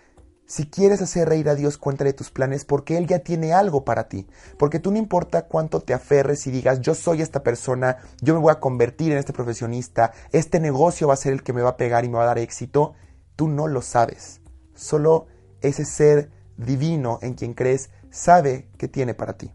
si 0.51 0.65
quieres 0.65 1.01
hacer 1.01 1.29
reír 1.29 1.47
a 1.47 1.55
Dios, 1.55 1.77
cuéntale 1.77 2.11
tus 2.11 2.29
planes 2.29 2.65
porque 2.65 2.97
Él 2.97 3.07
ya 3.07 3.19
tiene 3.19 3.53
algo 3.53 3.85
para 3.85 4.09
ti. 4.09 4.27
Porque 4.59 4.79
tú 4.79 4.91
no 4.91 4.97
importa 4.97 5.43
cuánto 5.43 5.79
te 5.79 5.93
aferres 5.93 6.45
y 6.45 6.51
digas, 6.51 6.81
yo 6.81 6.93
soy 6.93 7.21
esta 7.21 7.41
persona, 7.41 7.99
yo 8.19 8.33
me 8.33 8.41
voy 8.41 8.51
a 8.51 8.59
convertir 8.59 9.13
en 9.13 9.17
este 9.17 9.31
profesionista, 9.31 10.11
este 10.33 10.59
negocio 10.59 11.07
va 11.07 11.13
a 11.13 11.17
ser 11.17 11.31
el 11.31 11.43
que 11.43 11.53
me 11.53 11.61
va 11.61 11.69
a 11.69 11.77
pegar 11.77 12.03
y 12.03 12.09
me 12.09 12.17
va 12.17 12.23
a 12.23 12.25
dar 12.25 12.37
éxito, 12.37 12.95
tú 13.37 13.47
no 13.47 13.69
lo 13.69 13.81
sabes. 13.81 14.41
Solo 14.75 15.27
ese 15.61 15.85
ser 15.85 16.31
divino 16.57 17.19
en 17.21 17.35
quien 17.35 17.53
crees 17.53 17.89
sabe 18.09 18.67
que 18.77 18.89
tiene 18.89 19.13
para 19.13 19.37
ti. 19.37 19.53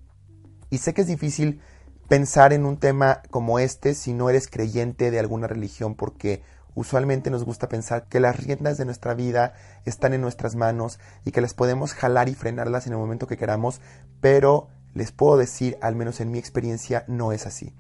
Y 0.71 0.79
sé 0.79 0.95
que 0.95 1.03
es 1.03 1.09
difícil 1.09 1.61
pensar 2.09 2.55
en 2.55 2.65
un 2.65 2.79
tema 2.79 3.21
como 3.31 3.59
este 3.59 3.95
si 3.95 4.15
no 4.15 4.31
eres 4.31 4.49
creyente 4.49 5.11
de 5.11 5.19
alguna 5.19 5.47
religión 5.47 5.95
porque 5.95 6.43
Usualmente 6.77 7.31
nos 7.31 7.43
gusta 7.43 7.71
pensar 7.71 8.07
que 8.07 8.21
las 8.21 8.37
riendas 8.37 8.77
de 8.77 8.85
nuestra 8.85 9.15
vida 9.15 9.55
están 9.87 10.13
en 10.13 10.21
nuestras 10.21 10.57
manos 10.57 11.01
y 11.25 11.33
que 11.33 11.41
las 11.41 11.55
podemos 11.55 11.95
jalar 11.95 12.29
y 12.29 12.35
frenarlas 12.35 12.87
en 12.87 12.93
el 12.93 12.99
momento 12.99 13.27
que 13.27 13.39
queramos, 13.39 13.81
pero 14.21 14.69
les 14.93 15.11
puedo 15.11 15.39
decir, 15.39 15.79
al 15.81 15.97
menos 15.97 16.21
en 16.21 16.31
mi 16.31 16.39
experiencia, 16.39 17.07
no 17.09 17.33
es 17.33 17.47
así. 17.47 17.75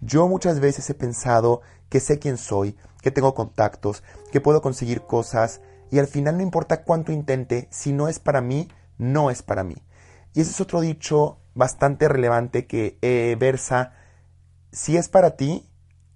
Yo 0.00 0.26
muchas 0.26 0.58
veces 0.58 0.90
he 0.90 0.94
pensado 0.94 1.60
que 1.88 2.00
sé 2.00 2.18
quién 2.18 2.36
soy, 2.36 2.76
que 3.00 3.12
tengo 3.12 3.32
contactos, 3.32 4.02
que 4.32 4.40
puedo 4.40 4.60
conseguir 4.60 5.02
cosas 5.02 5.60
y 5.92 6.00
al 6.00 6.08
final 6.08 6.36
no 6.36 6.42
importa 6.42 6.82
cuánto 6.82 7.12
intente, 7.12 7.68
si 7.70 7.92
no 7.92 8.08
es 8.08 8.18
para 8.18 8.40
mí, 8.40 8.66
no 8.98 9.30
es 9.30 9.44
para 9.44 9.62
mí. 9.62 9.76
Y 10.34 10.40
ese 10.40 10.50
es 10.50 10.60
otro 10.60 10.80
dicho 10.80 11.38
bastante 11.54 12.08
relevante 12.08 12.66
que 12.66 12.98
eh, 13.02 13.36
versa, 13.38 13.92
si 14.72 14.96
es 14.96 15.08
para 15.08 15.36
ti, 15.36 15.70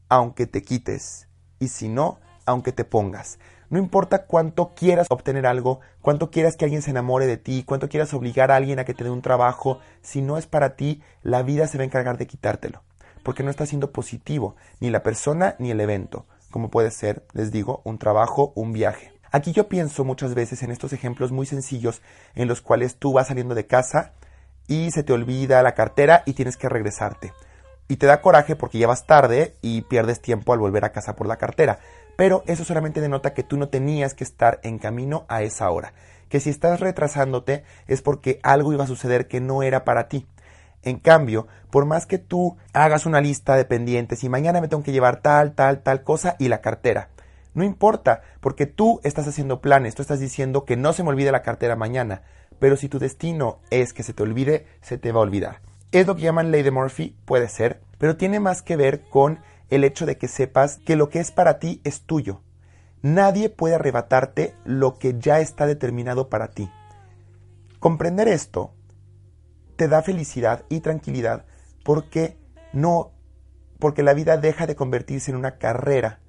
aunque 0.09 0.49
te 0.49 0.63
quites, 0.63 1.26
y 1.59 1.69
si 1.69 1.89
no, 1.89 2.19
aunque 2.45 2.73
te 2.73 2.85
pongas. 2.85 3.39
No 3.69 3.79
importa 3.79 4.27
cuánto 4.27 4.75
quieras 4.75 5.09
obtener 5.11 5.45
algo, 5.47 5.81
cuánto 6.01 6.31
quieras 6.31 6.57
que 6.57 6.65
alguien 6.65 6.83
se 6.83 6.91
enamore 6.91 7.27
de 7.27 7.37
ti, 7.37 7.65
cuánto 7.67 7.89
quieras 7.89 8.15
obligar 8.15 8.53
a 8.53 8.57
alguien 8.57 8.79
a 8.79 8.85
que 8.85 8.95
te 8.95 9.03
dé 9.03 9.11
un 9.11 9.23
trabajo, 9.23 9.81
si 10.03 10.23
no 10.23 10.39
es 10.39 10.47
para 10.47 10.77
ti, 10.77 11.03
la 11.23 11.43
vida 11.43 11.67
se 11.67 11.77
va 11.77 11.83
a 11.83 11.87
encargar 11.87 12.17
de 12.17 12.29
quitártelo, 12.29 12.83
porque 13.25 13.43
no 13.43 13.51
está 13.51 13.67
siendo 13.67 13.91
positivo, 13.91 14.55
ni 14.79 14.91
la 14.91 15.03
persona 15.03 15.57
ni 15.59 15.73
el 15.73 15.81
evento, 15.81 16.27
como 16.53 16.71
puede 16.71 16.93
ser, 16.93 17.25
les 17.33 17.51
digo, 17.51 17.83
un 17.85 17.99
trabajo, 17.99 18.53
un 18.55 18.73
viaje. 18.73 19.13
Aquí 19.33 19.53
yo 19.53 19.69
pienso 19.69 20.05
muchas 20.05 20.35
veces 20.35 20.63
en 20.63 20.71
estos 20.71 20.93
ejemplos 20.93 21.33
muy 21.33 21.47
sencillos 21.47 22.01
en 22.37 22.47
los 22.47 22.61
cuales 22.61 22.97
tú 22.97 23.13
vas 23.13 23.27
saliendo 23.27 23.57
de 23.57 23.67
casa 23.67 24.13
y 24.69 24.93
se 24.93 25.03
te 25.03 25.13
olvida 25.13 25.63
la 25.63 25.75
cartera 25.75 26.23
y 26.25 26.35
tienes 26.35 26.57
que 26.57 26.69
regresarte 26.69 27.33
y 27.89 27.97
te 27.97 28.07
da 28.07 28.21
coraje 28.21 28.57
porque 28.57 28.79
llevas 28.79 29.07
tarde 29.07 29.57
y 29.63 29.83
pierdes 29.83 30.21
tiempo 30.21 30.53
al 30.53 30.59
volver 30.59 30.85
a 30.85 30.93
casa 30.93 31.17
por 31.17 31.27
la 31.27 31.37
cartera. 31.37 31.79
Pero 32.17 32.43
eso 32.47 32.65
solamente 32.65 33.01
denota 33.01 33.35
que 33.35 33.43
tú 33.43 33.57
no 33.57 33.69
tenías 33.69 34.15
que 34.15 34.25
estar 34.25 34.61
en 34.63 34.79
camino 34.79 35.27
a 35.29 35.43
esa 35.43 35.71
hora. 35.71 35.93
Que 36.29 36.41
si 36.41 36.51
estás 36.51 36.81
retrasándote 36.81 37.65
es 37.87 38.03
porque 38.03 38.41
algo 38.43 38.73
iba 38.73 38.85
a 38.85 38.89
suceder 38.89 39.29
que 39.29 39.41
no 39.41 39.63
era 39.63 39.85
para 39.85 40.09
ti. 40.09 40.27
En 40.83 40.99
cambio, 40.99 41.47
por 41.71 41.85
más 41.85 42.07
que 42.07 42.19
tú 42.19 42.57
hagas 42.73 43.07
una 43.07 43.21
lista 43.21 43.57
de 43.57 43.65
pendientes 43.65 44.23
y 44.25 44.29
mañana 44.29 44.61
me 44.61 44.69
tengo 44.69 44.83
que 44.83 44.93
llevar 44.93 45.21
tal, 45.21 45.53
tal, 45.55 45.83
tal 45.83 46.03
cosa 46.05 46.37
y 46.39 46.49
la 46.49 46.61
cartera, 46.61 47.11
no 47.55 47.65
importa, 47.65 48.23
porque 48.41 48.67
tú 48.67 49.01
estás 49.03 49.27
haciendo 49.27 49.61
planes, 49.61 49.95
tú 49.95 50.03
estás 50.03 50.21
diciendo 50.21 50.65
que 50.65 50.77
no 50.77 50.93
se 50.93 51.03
me 51.03 51.09
olvide 51.09 51.33
la 51.33 51.43
cartera 51.43 51.75
mañana, 51.75 52.23
pero 52.59 52.77
si 52.77 52.89
tu 52.89 52.99
destino 52.99 53.61
es 53.71 53.93
que 53.93 54.03
se 54.03 54.13
te 54.13 54.23
olvide, 54.23 54.67
se 54.83 54.99
te 54.99 55.11
va 55.11 55.21
a 55.21 55.23
olvidar. 55.23 55.61
Es 55.97 56.07
lo 56.07 56.15
que 56.15 56.25
llaman 56.25 56.51
ley 56.51 56.63
de 56.63 56.71
Murphy, 56.71 57.17
puede 57.25 57.49
ser, 57.49 57.81
pero 57.97 58.19
tiene 58.19 58.39
más 58.39 58.61
que 58.61 58.77
ver 58.77 59.09
con 59.09 59.39
el 59.71 59.83
hecho 59.83 60.05
de 60.05 60.19
que 60.19 60.29
sepas 60.29 60.77
que 60.77 60.95
lo 60.95 61.09
que 61.09 61.21
es 61.21 61.31
para 61.31 61.59
ti 61.59 61.81
es 61.85 62.03
tuyo. 62.03 62.43
Nadie 63.01 63.49
puede 63.49 63.77
arrebatarte 63.77 64.55
lo 64.67 64.99
que 64.99 65.19
ya 65.19 65.41
está 65.41 65.67
determinado 65.67 66.29
para 66.29 66.49
ti. 66.49 66.71
Comprender 67.79 68.29
esto 68.29 68.75
te 69.77 69.89
da 69.89 70.03
felicidad 70.03 70.67
y 70.69 70.81
tranquilidad 70.81 71.47
porque 71.83 72.37
no 72.75 73.13
porque 73.79 74.03
la 74.03 74.13
vida 74.13 74.37
deja 74.37 74.67
de 74.67 74.77
convertirse 74.77 75.31
en 75.31 75.39
una 75.39 75.57
carrera 75.57 76.21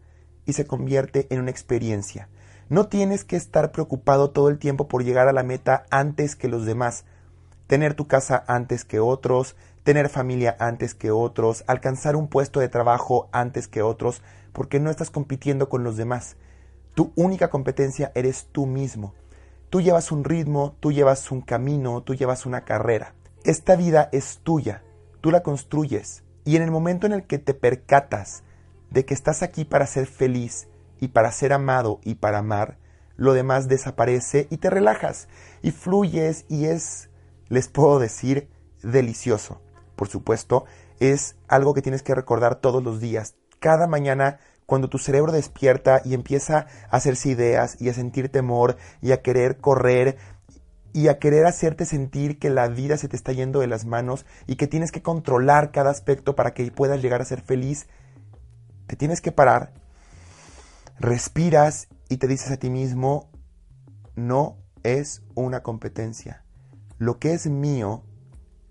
y 0.45 0.53
se 0.53 0.65
convierte 0.65 1.27
en 1.29 1.41
una 1.41 1.51
experiencia. 1.51 2.29
No 2.69 2.87
tienes 2.87 3.25
que 3.25 3.35
estar 3.35 3.73
preocupado 3.73 4.29
todo 4.29 4.47
el 4.47 4.59
tiempo 4.59 4.87
por 4.87 5.03
llegar 5.03 5.27
a 5.27 5.33
la 5.33 5.43
meta 5.43 5.83
antes 5.89 6.37
que 6.37 6.47
los 6.47 6.65
demás, 6.65 7.03
tener 7.67 7.93
tu 7.93 8.07
casa 8.07 8.43
antes 8.47 8.85
que 8.85 8.99
otros, 8.99 9.55
tener 9.83 10.09
familia 10.09 10.55
antes 10.59 10.95
que 10.95 11.11
otros, 11.11 11.63
alcanzar 11.67 12.15
un 12.15 12.27
puesto 12.27 12.59
de 12.59 12.69
trabajo 12.69 13.29
antes 13.31 13.67
que 13.67 13.81
otros, 13.81 14.21
porque 14.53 14.79
no 14.79 14.89
estás 14.89 15.11
compitiendo 15.11 15.69
con 15.69 15.83
los 15.83 15.97
demás. 15.97 16.37
Tu 16.95 17.13
única 17.15 17.49
competencia 17.49 18.11
eres 18.15 18.47
tú 18.51 18.65
mismo. 18.65 19.13
Tú 19.69 19.81
llevas 19.81 20.11
un 20.11 20.23
ritmo, 20.23 20.75
tú 20.79 20.91
llevas 20.91 21.29
un 21.31 21.41
camino, 21.41 22.01
tú 22.01 22.15
llevas 22.15 22.45
una 22.45 22.65
carrera. 22.65 23.13
Esta 23.43 23.75
vida 23.75 24.09
es 24.11 24.39
tuya, 24.39 24.81
tú 25.21 25.29
la 25.29 25.43
construyes. 25.43 26.23
Y 26.43 26.55
en 26.55 26.63
el 26.63 26.71
momento 26.71 27.05
en 27.05 27.13
el 27.13 27.23
que 27.23 27.37
te 27.37 27.53
percatas 27.53 28.43
de 28.89 29.05
que 29.05 29.13
estás 29.13 29.43
aquí 29.43 29.65
para 29.65 29.85
ser 29.85 30.07
feliz 30.07 30.69
y 30.99 31.09
para 31.09 31.31
ser 31.31 31.53
amado 31.53 31.99
y 32.03 32.15
para 32.15 32.39
amar, 32.39 32.77
lo 33.17 33.33
demás 33.33 33.67
desaparece 33.67 34.47
y 34.49 34.57
te 34.57 34.69
relajas 34.69 35.27
y 35.61 35.71
fluyes 35.71 36.45
y 36.47 36.65
es 36.65 37.09
les 37.49 37.67
puedo 37.67 37.99
decir 37.99 38.49
delicioso. 38.83 39.61
Por 39.95 40.07
supuesto, 40.07 40.65
es 40.99 41.35
algo 41.47 41.73
que 41.73 41.81
tienes 41.81 42.03
que 42.03 42.15
recordar 42.15 42.55
todos 42.55 42.83
los 42.83 42.99
días. 42.99 43.35
Cada 43.59 43.87
mañana, 43.87 44.39
cuando 44.65 44.89
tu 44.89 44.97
cerebro 44.97 45.31
despierta 45.31 46.01
y 46.03 46.13
empieza 46.13 46.67
a 46.89 46.97
hacerse 46.97 47.29
ideas 47.29 47.81
y 47.81 47.89
a 47.89 47.93
sentir 47.93 48.29
temor 48.29 48.77
y 49.01 49.11
a 49.11 49.21
querer 49.21 49.57
correr 49.57 50.17
y 50.93 51.09
a 51.09 51.19
querer 51.19 51.45
hacerte 51.45 51.85
sentir 51.85 52.39
que 52.39 52.49
la 52.49 52.67
vida 52.67 52.97
se 52.97 53.07
te 53.07 53.15
está 53.15 53.31
yendo 53.31 53.59
de 53.59 53.67
las 53.67 53.85
manos 53.85 54.25
y 54.47 54.55
que 54.55 54.67
tienes 54.67 54.91
que 54.91 55.01
controlar 55.01 55.71
cada 55.71 55.91
aspecto 55.91 56.35
para 56.35 56.53
que 56.53 56.71
puedas 56.71 57.01
llegar 57.01 57.21
a 57.21 57.25
ser 57.25 57.41
feliz, 57.41 57.87
te 58.87 58.95
tienes 58.95 59.21
que 59.21 59.31
parar, 59.31 59.73
respiras 60.99 61.87
y 62.09 62.17
te 62.17 62.27
dices 62.27 62.51
a 62.51 62.57
ti 62.57 62.69
mismo, 62.69 63.29
no 64.15 64.57
es 64.83 65.21
una 65.35 65.61
competencia 65.61 66.46
lo 66.97 67.19
que 67.19 67.33
es 67.33 67.47
mío 67.47 68.03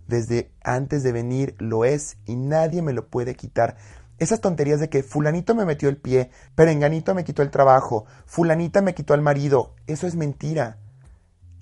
desde 0.09 0.53
antes 0.63 1.03
de 1.03 1.13
venir 1.13 1.55
lo 1.59 1.85
es 1.85 2.17
y 2.25 2.37
nadie 2.37 2.83
me 2.83 2.93
lo 2.93 3.09
puede 3.09 3.35
quitar. 3.35 3.77
Esas 4.19 4.41
tonterías 4.41 4.81
de 4.81 4.89
que 4.89 5.03
fulanito 5.03 5.55
me 5.55 5.67
metió 5.67 5.89
el 5.89 5.99
pie, 5.99 6.31
perenganito 6.55 7.15
me 7.15 7.25
quitó 7.25 7.43
el 7.43 7.51
trabajo, 7.51 8.07
fulanita 8.25 8.81
me 8.81 8.95
quitó 8.95 9.15
al 9.15 9.21
marido, 9.21 9.75
eso 9.87 10.07
es 10.07 10.15
mentira. 10.15 10.79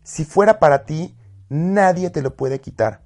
Si 0.05 0.25
fuera 0.25 0.61
para 0.61 0.85
ti, 0.85 1.17
nadie 1.49 2.11
te 2.11 2.23
lo 2.23 2.37
puede 2.37 2.61
quitar. 2.61 3.03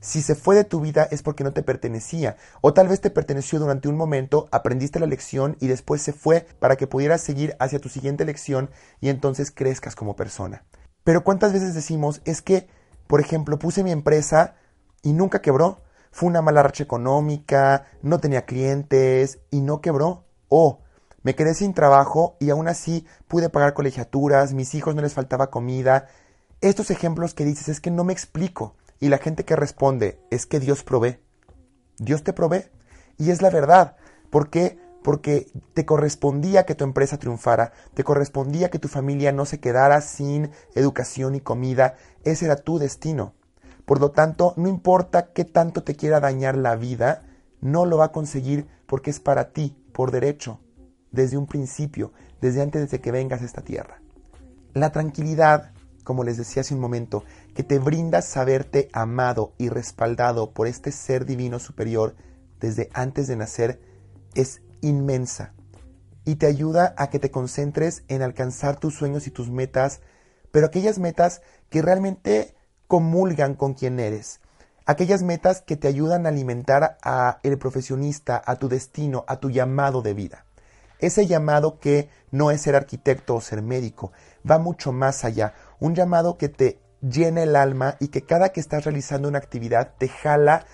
Si 0.00 0.22
se 0.22 0.34
fue 0.34 0.56
de 0.56 0.64
tu 0.64 0.80
vida 0.80 1.06
es 1.10 1.22
porque 1.22 1.44
no 1.44 1.52
te 1.52 1.62
pertenecía, 1.62 2.36
o 2.62 2.72
tal 2.72 2.88
vez 2.88 3.02
te 3.02 3.10
perteneció 3.10 3.58
durante 3.58 3.86
un 3.86 3.96
momento, 3.96 4.48
aprendiste 4.50 4.98
la 4.98 5.06
lección 5.06 5.56
y 5.60 5.66
después 5.66 6.00
se 6.00 6.14
fue 6.14 6.46
para 6.58 6.76
que 6.76 6.86
pudieras 6.86 7.20
seguir 7.20 7.54
hacia 7.60 7.80
tu 7.80 7.90
siguiente 7.90 8.24
lección 8.24 8.70
y 9.00 9.10
entonces 9.10 9.50
crezcas 9.50 9.94
como 9.94 10.16
persona. 10.16 10.64
Pero 11.04 11.22
¿cuántas 11.22 11.52
veces 11.52 11.74
decimos 11.74 12.22
es 12.24 12.40
que 12.40 12.68
por 13.10 13.20
ejemplo, 13.20 13.58
puse 13.58 13.82
mi 13.82 13.90
empresa 13.90 14.54
y 15.02 15.12
nunca 15.14 15.42
quebró. 15.42 15.80
Fue 16.12 16.28
una 16.28 16.42
mala 16.42 16.62
racha 16.62 16.84
económica, 16.84 17.86
no 18.02 18.20
tenía 18.20 18.46
clientes 18.46 19.40
y 19.50 19.62
no 19.62 19.80
quebró. 19.80 20.26
O 20.48 20.78
me 21.24 21.34
quedé 21.34 21.54
sin 21.54 21.74
trabajo 21.74 22.36
y 22.38 22.50
aún 22.50 22.68
así 22.68 23.08
pude 23.26 23.48
pagar 23.48 23.74
colegiaturas, 23.74 24.54
mis 24.54 24.76
hijos 24.76 24.94
no 24.94 25.02
les 25.02 25.14
faltaba 25.14 25.50
comida. 25.50 26.06
Estos 26.60 26.92
ejemplos 26.92 27.34
que 27.34 27.44
dices 27.44 27.68
es 27.68 27.80
que 27.80 27.90
no 27.90 28.04
me 28.04 28.12
explico. 28.12 28.76
Y 29.00 29.08
la 29.08 29.18
gente 29.18 29.44
que 29.44 29.56
responde 29.56 30.20
es 30.30 30.46
que 30.46 30.60
Dios 30.60 30.84
provee. 30.84 31.18
Dios 31.98 32.22
te 32.22 32.32
provee. 32.32 32.66
Y 33.18 33.32
es 33.32 33.42
la 33.42 33.50
verdad. 33.50 33.96
¿Por 34.30 34.50
qué? 34.50 34.78
Porque 35.02 35.50
te 35.74 35.86
correspondía 35.86 36.66
que 36.66 36.74
tu 36.74 36.84
empresa 36.84 37.18
triunfara, 37.18 37.72
te 37.94 38.04
correspondía 38.04 38.70
que 38.70 38.78
tu 38.78 38.88
familia 38.88 39.32
no 39.32 39.46
se 39.46 39.60
quedara 39.60 40.00
sin 40.00 40.50
educación 40.74 41.34
y 41.34 41.40
comida, 41.40 41.96
ese 42.24 42.44
era 42.44 42.56
tu 42.56 42.78
destino. 42.78 43.34
Por 43.86 44.00
lo 44.00 44.10
tanto, 44.10 44.54
no 44.56 44.68
importa 44.68 45.32
qué 45.32 45.44
tanto 45.44 45.82
te 45.82 45.96
quiera 45.96 46.20
dañar 46.20 46.56
la 46.56 46.76
vida, 46.76 47.24
no 47.60 47.86
lo 47.86 47.98
va 47.98 48.06
a 48.06 48.12
conseguir 48.12 48.66
porque 48.86 49.10
es 49.10 49.20
para 49.20 49.52
ti, 49.52 49.76
por 49.92 50.10
derecho, 50.10 50.60
desde 51.10 51.36
un 51.36 51.46
principio, 51.46 52.12
desde 52.40 52.62
antes 52.62 52.90
de 52.90 53.00
que 53.00 53.12
vengas 53.12 53.42
a 53.42 53.44
esta 53.44 53.62
tierra. 53.62 54.00
La 54.74 54.92
tranquilidad, 54.92 55.72
como 56.04 56.24
les 56.24 56.36
decía 56.36 56.60
hace 56.60 56.74
un 56.74 56.80
momento, 56.80 57.24
que 57.54 57.64
te 57.64 57.78
brinda 57.78 58.22
saberte 58.22 58.88
amado 58.92 59.52
y 59.58 59.68
respaldado 59.68 60.52
por 60.52 60.66
este 60.66 60.92
ser 60.92 61.24
divino 61.24 61.58
superior 61.58 62.14
desde 62.60 62.88
antes 62.92 63.26
de 63.26 63.36
nacer, 63.36 63.80
es 64.34 64.62
inmensa 64.82 65.52
y 66.24 66.36
te 66.36 66.46
ayuda 66.46 66.94
a 66.96 67.10
que 67.10 67.18
te 67.18 67.30
concentres 67.30 68.04
en 68.08 68.22
alcanzar 68.22 68.78
tus 68.78 68.94
sueños 68.94 69.26
y 69.26 69.30
tus 69.30 69.50
metas, 69.50 70.00
pero 70.52 70.66
aquellas 70.66 70.98
metas 70.98 71.42
que 71.70 71.82
realmente 71.82 72.54
comulgan 72.86 73.54
con 73.54 73.74
quien 73.74 74.00
eres. 74.00 74.40
Aquellas 74.86 75.22
metas 75.22 75.62
que 75.62 75.76
te 75.76 75.88
ayudan 75.88 76.26
a 76.26 76.30
alimentar 76.30 76.98
a 77.02 77.38
el 77.42 77.58
profesionista, 77.58 78.42
a 78.44 78.56
tu 78.56 78.68
destino, 78.68 79.24
a 79.28 79.38
tu 79.38 79.50
llamado 79.50 80.02
de 80.02 80.14
vida. 80.14 80.44
ese 80.98 81.26
llamado 81.26 81.78
que 81.80 82.10
no 82.30 82.50
es 82.50 82.60
ser 82.60 82.76
arquitecto 82.76 83.34
o 83.34 83.40
ser 83.40 83.62
médico, 83.62 84.12
va 84.48 84.58
mucho 84.58 84.92
más 84.92 85.24
allá, 85.24 85.54
un 85.78 85.94
llamado 85.94 86.36
que 86.36 86.50
te 86.50 86.78
llena 87.00 87.42
el 87.42 87.56
alma 87.56 87.96
y 88.00 88.08
que 88.08 88.22
cada 88.22 88.50
que 88.50 88.60
estás 88.60 88.84
realizando 88.84 89.26
una 89.28 89.38
actividad 89.38 89.94
te 89.98 90.08
jala 90.08 90.66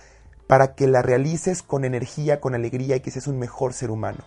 para 0.47 0.75
que 0.75 0.87
la 0.87 1.01
realices 1.01 1.61
con 1.61 1.85
energía, 1.85 2.39
con 2.39 2.55
alegría 2.55 2.95
y 2.95 3.01
que 3.01 3.11
seas 3.11 3.27
un 3.27 3.37
mejor 3.37 3.73
ser 3.73 3.91
humano. 3.91 4.23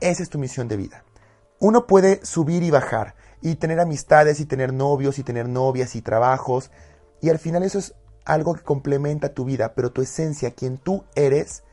Esa 0.00 0.22
es 0.22 0.30
tu 0.30 0.38
misión 0.38 0.68
de 0.68 0.76
vida. 0.76 1.04
Uno 1.58 1.86
puede 1.86 2.24
subir 2.24 2.62
y 2.62 2.70
bajar 2.70 3.16
y 3.42 3.56
tener 3.56 3.80
amistades 3.80 4.38
y 4.38 4.46
tener 4.46 4.72
novios 4.72 5.18
y 5.18 5.24
tener 5.24 5.48
novias 5.48 5.96
y 5.96 6.02
trabajos 6.02 6.70
y 7.20 7.30
al 7.30 7.38
final 7.38 7.64
eso 7.64 7.78
es 7.78 7.94
algo 8.24 8.54
que 8.54 8.62
complementa 8.62 9.34
tu 9.34 9.44
vida, 9.44 9.74
pero 9.74 9.90
tu 9.90 10.02
esencia, 10.02 10.52
quien 10.52 10.78
tú 10.78 11.04
eres, 11.16 11.64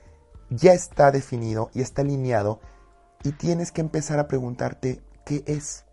ya 0.50 0.74
está 0.74 1.12
definido 1.12 1.70
y 1.74 1.82
está 1.82 2.02
alineado 2.02 2.60
y 3.24 3.32
tienes 3.34 3.72
que 3.72 3.82
empezar 3.82 4.20
a 4.20 4.28
preguntarte 4.28 5.02
qué 5.26 5.44
es. 5.46 5.86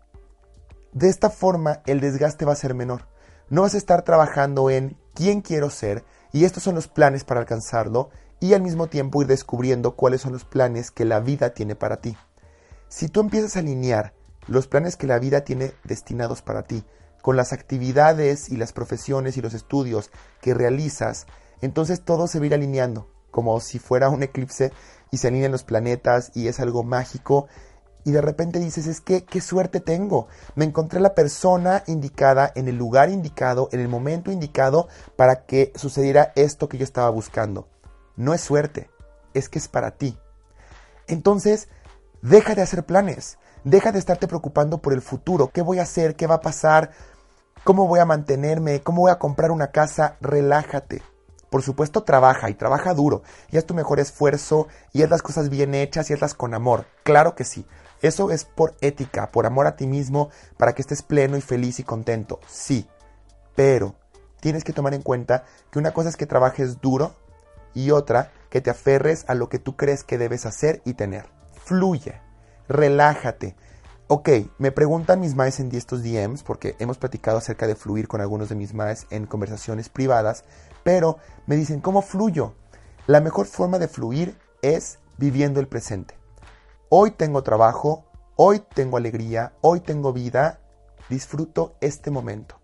De 0.91 1.09
esta 1.09 1.29
forma 1.29 1.81
el 1.85 1.99
desgaste 1.99 2.45
va 2.45 2.53
a 2.53 2.57
ser 2.57 2.73
menor. 2.73 3.07
No 3.49 3.61
vas 3.61 3.75
a 3.75 3.77
estar 3.77 4.03
trabajando 4.03 4.69
en 4.69 4.97
quién 5.13 5.41
quiero 5.41 5.69
ser 5.69 6.03
y 6.33 6.43
estos 6.43 6.63
son 6.63 6.75
los 6.75 6.89
planes 6.89 7.23
para 7.23 7.39
alcanzarlo 7.39 8.09
y 8.41 8.53
al 8.53 8.61
mismo 8.61 8.87
tiempo 8.87 9.21
ir 9.21 9.27
descubriendo 9.27 9.95
cuáles 9.95 10.19
son 10.19 10.33
los 10.33 10.43
planes 10.43 10.91
que 10.91 11.05
la 11.05 11.21
vida 11.21 11.53
tiene 11.53 11.75
para 11.75 12.01
ti. 12.01 12.17
Si 12.89 13.07
tú 13.07 13.21
empiezas 13.21 13.55
a 13.55 13.59
alinear 13.59 14.13
los 14.47 14.67
planes 14.67 14.97
que 14.97 15.07
la 15.07 15.19
vida 15.19 15.45
tiene 15.45 15.71
destinados 15.85 16.41
para 16.41 16.63
ti 16.63 16.83
con 17.21 17.37
las 17.37 17.53
actividades 17.53 18.49
y 18.49 18.57
las 18.57 18.73
profesiones 18.73 19.37
y 19.37 19.41
los 19.41 19.53
estudios 19.53 20.11
que 20.41 20.53
realizas, 20.53 21.27
entonces 21.61 22.01
todo 22.03 22.27
se 22.27 22.39
va 22.39 22.43
a 22.43 22.47
ir 22.47 22.53
alineando, 22.55 23.07
como 23.31 23.57
si 23.61 23.79
fuera 23.79 24.09
un 24.09 24.23
eclipse 24.23 24.73
y 25.11 25.17
se 25.17 25.29
alinean 25.29 25.53
los 25.53 25.63
planetas 25.63 26.31
y 26.35 26.47
es 26.47 26.59
algo 26.59 26.83
mágico 26.83 27.47
y 28.03 28.11
de 28.11 28.21
repente 28.21 28.59
dices, 28.59 28.87
es 28.87 29.01
que 29.01 29.23
qué 29.23 29.41
suerte 29.41 29.79
tengo. 29.79 30.27
Me 30.55 30.65
encontré 30.65 30.99
la 30.99 31.15
persona 31.15 31.83
indicada 31.87 32.51
en 32.55 32.67
el 32.67 32.77
lugar 32.77 33.09
indicado, 33.09 33.69
en 33.71 33.79
el 33.79 33.87
momento 33.87 34.31
indicado 34.31 34.87
para 35.15 35.45
que 35.45 35.71
sucediera 35.75 36.31
esto 36.35 36.67
que 36.69 36.77
yo 36.77 36.83
estaba 36.83 37.09
buscando. 37.09 37.67
No 38.15 38.33
es 38.33 38.41
suerte, 38.41 38.89
es 39.33 39.49
que 39.49 39.59
es 39.59 39.67
para 39.67 39.91
ti. 39.91 40.17
Entonces, 41.07 41.67
deja 42.21 42.55
de 42.55 42.61
hacer 42.61 42.85
planes, 42.85 43.37
deja 43.63 43.91
de 43.91 43.99
estarte 43.99 44.27
preocupando 44.27 44.81
por 44.81 44.93
el 44.93 45.01
futuro, 45.01 45.49
qué 45.53 45.61
voy 45.61 45.79
a 45.79 45.83
hacer, 45.83 46.15
qué 46.15 46.27
va 46.27 46.35
a 46.35 46.41
pasar, 46.41 46.91
cómo 47.63 47.87
voy 47.87 47.99
a 47.99 48.05
mantenerme, 48.05 48.81
cómo 48.81 49.01
voy 49.01 49.11
a 49.11 49.19
comprar 49.19 49.51
una 49.51 49.71
casa, 49.71 50.17
relájate. 50.21 51.01
Por 51.49 51.61
supuesto, 51.61 52.03
trabaja 52.03 52.49
y 52.49 52.55
trabaja 52.55 52.93
duro, 52.93 53.21
y 53.51 53.57
haz 53.57 53.65
tu 53.65 53.75
mejor 53.75 53.99
esfuerzo, 53.99 54.67
y 54.91 55.03
haz 55.03 55.09
las 55.09 55.21
cosas 55.21 55.49
bien 55.49 55.75
hechas 55.75 56.09
y 56.09 56.13
hazlas 56.13 56.33
con 56.33 56.53
amor. 56.53 56.87
Claro 57.03 57.35
que 57.35 57.43
sí. 57.43 57.65
Eso 58.03 58.31
es 58.31 58.43
por 58.43 58.75
ética, 58.81 59.31
por 59.31 59.45
amor 59.45 59.65
a 59.65 59.77
ti 59.77 59.87
mismo, 59.87 60.29
para 60.57 60.73
que 60.73 60.81
estés 60.81 61.01
pleno 61.01 61.37
y 61.37 61.41
feliz 61.41 61.79
y 61.79 61.83
contento. 61.83 62.41
Sí. 62.47 62.85
Pero 63.55 63.95
tienes 64.41 64.65
que 64.65 64.73
tomar 64.73 64.93
en 64.93 65.01
cuenta 65.01 65.45
que 65.71 65.79
una 65.79 65.93
cosa 65.93 66.09
es 66.09 66.17
que 66.17 66.25
trabajes 66.25 66.81
duro 66.81 67.15
y 67.73 67.91
otra 67.91 68.31
que 68.49 68.59
te 68.59 68.69
aferres 68.69 69.23
a 69.29 69.35
lo 69.35 69.47
que 69.47 69.57
tú 69.57 69.77
crees 69.77 70.03
que 70.03 70.17
debes 70.17 70.45
hacer 70.45 70.81
y 70.83 70.95
tener. 70.95 71.27
Fluye, 71.63 72.19
relájate. 72.67 73.55
Ok, 74.07 74.29
me 74.57 74.73
preguntan 74.73 75.21
mis 75.21 75.33
maes 75.33 75.61
en 75.61 75.73
estos 75.73 76.03
DMs, 76.03 76.43
porque 76.43 76.75
hemos 76.79 76.97
platicado 76.97 77.37
acerca 77.37 77.67
de 77.67 77.75
fluir 77.75 78.09
con 78.09 78.19
algunos 78.19 78.49
de 78.49 78.55
mis 78.55 78.73
maes 78.73 79.07
en 79.11 79.25
conversaciones 79.25 79.87
privadas, 79.87 80.43
pero 80.83 81.19
me 81.47 81.55
dicen, 81.55 81.79
¿cómo 81.79 82.01
fluyo? 82.01 82.53
La 83.07 83.21
mejor 83.21 83.45
forma 83.45 83.79
de 83.79 83.87
fluir 83.87 84.37
es 84.61 84.99
viviendo 85.17 85.61
el 85.61 85.69
presente. 85.69 86.15
Hoy 86.95 87.09
tengo 87.09 87.41
trabajo, 87.41 88.05
hoy 88.35 88.61
tengo 88.71 88.97
alegría, 88.97 89.53
hoy 89.61 89.79
tengo 89.79 90.13
vida, 90.13 90.59
disfruto 91.09 91.75
este 91.81 92.11
momento. 92.11 92.59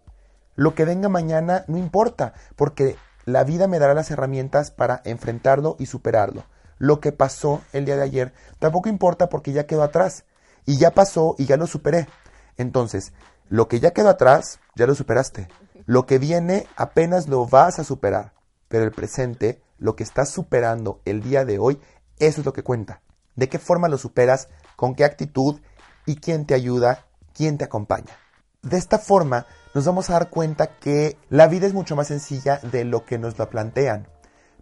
Lo 0.55 0.75
que 0.75 0.85
venga 0.85 1.09
mañana 1.09 1.65
no 1.67 1.79
importa, 1.79 2.35
porque 2.55 2.95
la 3.25 3.43
vida 3.43 3.67
me 3.67 3.79
dará 3.79 3.95
las 3.95 4.11
herramientas 4.11 4.69
para 4.69 5.01
enfrentarlo 5.03 5.77
y 5.79 5.87
superarlo. 5.87 6.43
Lo 6.77 6.99
que 6.99 7.11
pasó 7.11 7.61
el 7.73 7.85
día 7.85 7.95
de 7.95 8.03
ayer 8.03 8.33
tampoco 8.59 8.87
importa 8.87 9.29
porque 9.29 9.51
ya 9.51 9.65
quedó 9.65 9.81
atrás. 9.81 10.25
Y 10.63 10.77
ya 10.77 10.91
pasó 10.91 11.33
y 11.39 11.47
ya 11.47 11.57
lo 11.57 11.65
superé. 11.65 12.07
Entonces, 12.55 13.13
lo 13.47 13.67
que 13.67 13.79
ya 13.79 13.93
quedó 13.93 14.09
atrás, 14.09 14.59
ya 14.75 14.85
lo 14.85 14.93
superaste. 14.93 15.47
Lo 15.87 16.05
que 16.05 16.19
viene 16.19 16.67
apenas 16.75 17.29
lo 17.29 17.47
vas 17.47 17.79
a 17.79 17.83
superar. 17.83 18.33
Pero 18.67 18.83
el 18.83 18.91
presente, 18.91 19.63
lo 19.79 19.95
que 19.95 20.03
estás 20.03 20.29
superando 20.29 21.01
el 21.05 21.23
día 21.23 21.45
de 21.45 21.57
hoy, 21.57 21.81
eso 22.19 22.41
es 22.41 22.45
lo 22.45 22.53
que 22.53 22.61
cuenta. 22.61 23.01
¿De 23.39 23.47
qué 23.47 23.57
forma 23.57 23.87
lo 23.87 23.97
superas? 23.97 24.49
¿Con 24.75 24.95
qué 24.95 25.05
actitud? 25.05 25.61
¿Y 26.05 26.17
quién 26.17 26.45
te 26.45 26.55
ayuda? 26.55 27.05
¿Quién 27.33 27.57
te 27.57 27.63
acompaña? 27.63 28.17
De 28.61 28.77
esta 28.77 28.99
forma 28.99 29.45
nos 29.73 29.85
vamos 29.85 30.09
a 30.09 30.13
dar 30.13 30.29
cuenta 30.29 30.77
que 30.77 31.17
la 31.29 31.47
vida 31.47 31.65
es 31.65 31.73
mucho 31.73 31.95
más 31.95 32.07
sencilla 32.07 32.57
de 32.57 32.83
lo 32.83 33.05
que 33.05 33.17
nos 33.17 33.39
la 33.39 33.49
plantean. 33.49 34.09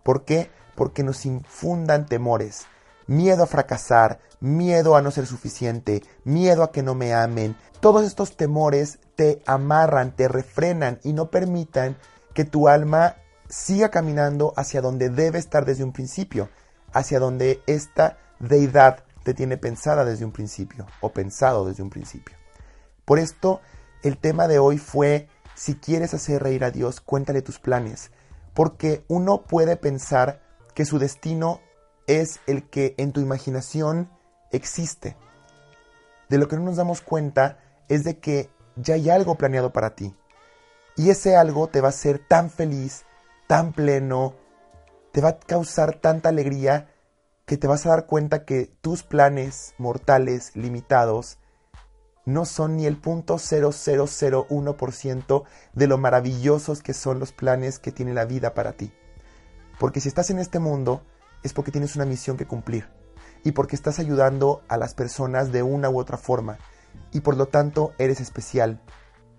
¿Por 0.04 0.26
qué? 0.26 0.52
Porque 0.76 1.02
nos 1.02 1.26
infundan 1.26 2.06
temores, 2.06 2.68
miedo 3.08 3.42
a 3.42 3.48
fracasar, 3.48 4.20
miedo 4.42 4.96
a 4.96 5.02
no 5.02 5.10
ser 5.10 5.26
suficiente, 5.26 6.04
miedo 6.24 6.62
a 6.62 6.72
que 6.72 6.84
no 6.84 6.94
me 6.94 7.16
amen. 7.16 7.56
Todos 7.80 8.06
estos 8.06 8.38
temores 8.38 9.00
te 9.16 9.42
amarran, 9.48 10.16
te 10.16 10.28
refrenan 10.28 11.00
y 11.04 11.13
no 11.13 11.32
permitan 11.32 11.98
que 12.36 12.46
tu 12.46 12.68
alma 12.68 13.16
siga 13.50 13.90
caminando 13.90 14.54
hacia 14.56 14.82
donde 14.82 15.10
debe 15.10 15.40
estar 15.40 15.66
desde 15.66 15.84
un 15.84 15.94
principio, 15.94 16.50
hacia 16.94 17.20
donde 17.20 17.63
esta 17.66 18.20
deidad 18.39 19.04
te 19.23 19.34
tiene 19.34 19.58
pensada 19.58 20.06
desde 20.06 20.26
un 20.26 20.32
principio 20.32 20.88
o 21.02 21.12
pensado 21.12 21.65
desde 21.65 21.84
un 21.84 21.89
principio. 21.89 22.38
Por 23.06 23.19
esto, 23.19 23.62
el 24.04 24.17
tema 24.17 24.47
de 24.47 24.60
hoy 24.60 24.78
fue, 24.78 25.28
si 25.56 25.76
quieres 25.76 26.13
hacer 26.13 26.43
reír 26.43 26.63
a 26.63 26.71
Dios, 26.71 27.02
cuéntale 27.02 27.41
tus 27.41 27.60
planes, 27.60 28.12
porque 28.54 29.04
uno 29.08 29.43
puede 29.43 29.76
pensar 29.76 30.41
que 30.73 30.86
su 30.86 31.00
destino 31.00 31.62
es 32.06 32.39
el 32.47 32.69
que 32.69 32.95
en 32.97 33.12
tu 33.12 33.19
imaginación 33.19 34.10
existe. 34.52 35.17
De 36.30 36.38
lo 36.38 36.47
que 36.47 36.56
no 36.56 36.63
nos 36.63 36.78
damos 36.78 37.02
cuenta 37.02 37.60
es 37.89 38.04
de 38.04 38.19
que 38.19 38.50
ya 38.76 38.95
hay 38.95 39.10
algo 39.10 39.36
planeado 39.36 39.73
para 39.73 39.95
ti. 39.95 40.15
Y 40.95 41.10
ese 41.10 41.36
algo 41.36 41.67
te 41.67 41.82
va 41.82 41.88
a 41.88 41.89
hacer 41.89 42.19
tan 42.19 42.50
feliz, 42.50 43.06
tan 43.47 43.73
pleno, 43.73 44.34
te 45.12 45.21
va 45.21 45.30
a 45.30 45.39
causar 45.39 45.95
tanta 45.95 46.30
alegría 46.30 46.89
que 47.48 47.58
te 47.58 47.66
vas 47.66 47.86
a 47.86 47.90
dar 47.90 48.06
cuenta 48.06 48.44
que 48.44 48.70
tus 48.82 49.04
planes 49.04 49.74
mortales 49.78 50.52
limitados 50.54 51.40
no 52.26 52.44
son 52.44 52.76
ni 52.76 52.86
el 52.86 52.98
punto 52.98 53.36
0001% 53.36 55.44
de 55.72 55.88
lo 55.88 55.98
maravillosos 55.98 56.84
que 56.84 56.94
son 56.94 57.20
los 57.20 57.32
planes 57.32 57.80
que 57.80 57.94
tiene 57.94 58.14
la 58.14 58.26
vida 58.26 58.54
para 58.54 58.74
ti. 58.74 58.92
Porque 59.80 60.02
si 60.02 60.10
estás 60.10 60.30
en 60.30 60.40
este 60.40 60.60
mundo 60.60 61.04
es 61.42 61.54
porque 61.54 61.72
tienes 61.72 61.96
una 61.96 62.04
misión 62.04 62.36
que 62.36 62.46
cumplir 62.46 62.90
y 63.46 63.54
porque 63.54 63.78
estás 63.78 64.00
ayudando 64.00 64.62
a 64.68 64.76
las 64.76 64.94
personas 64.94 65.54
de 65.54 65.64
una 65.64 65.90
u 65.90 65.98
otra 65.98 66.18
forma 66.18 66.58
y 67.14 67.22
por 67.22 67.38
lo 67.38 67.48
tanto 67.48 67.94
eres 67.98 68.20
especial 68.20 68.82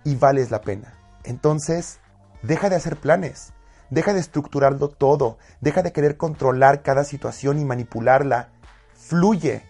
y 0.02 0.16
vales 0.16 0.50
la 0.50 0.62
pena. 0.62 0.94
Entonces, 1.24 2.00
deja 2.42 2.70
de 2.70 2.76
hacer 2.76 2.96
planes, 2.96 3.52
deja 3.90 4.12
de 4.12 4.20
estructurarlo 4.20 4.88
todo, 4.88 5.38
deja 5.60 5.82
de 5.82 5.92
querer 5.92 6.16
controlar 6.16 6.82
cada 6.82 7.04
situación 7.04 7.58
y 7.58 7.64
manipularla. 7.64 8.50
Fluye. 8.94 9.62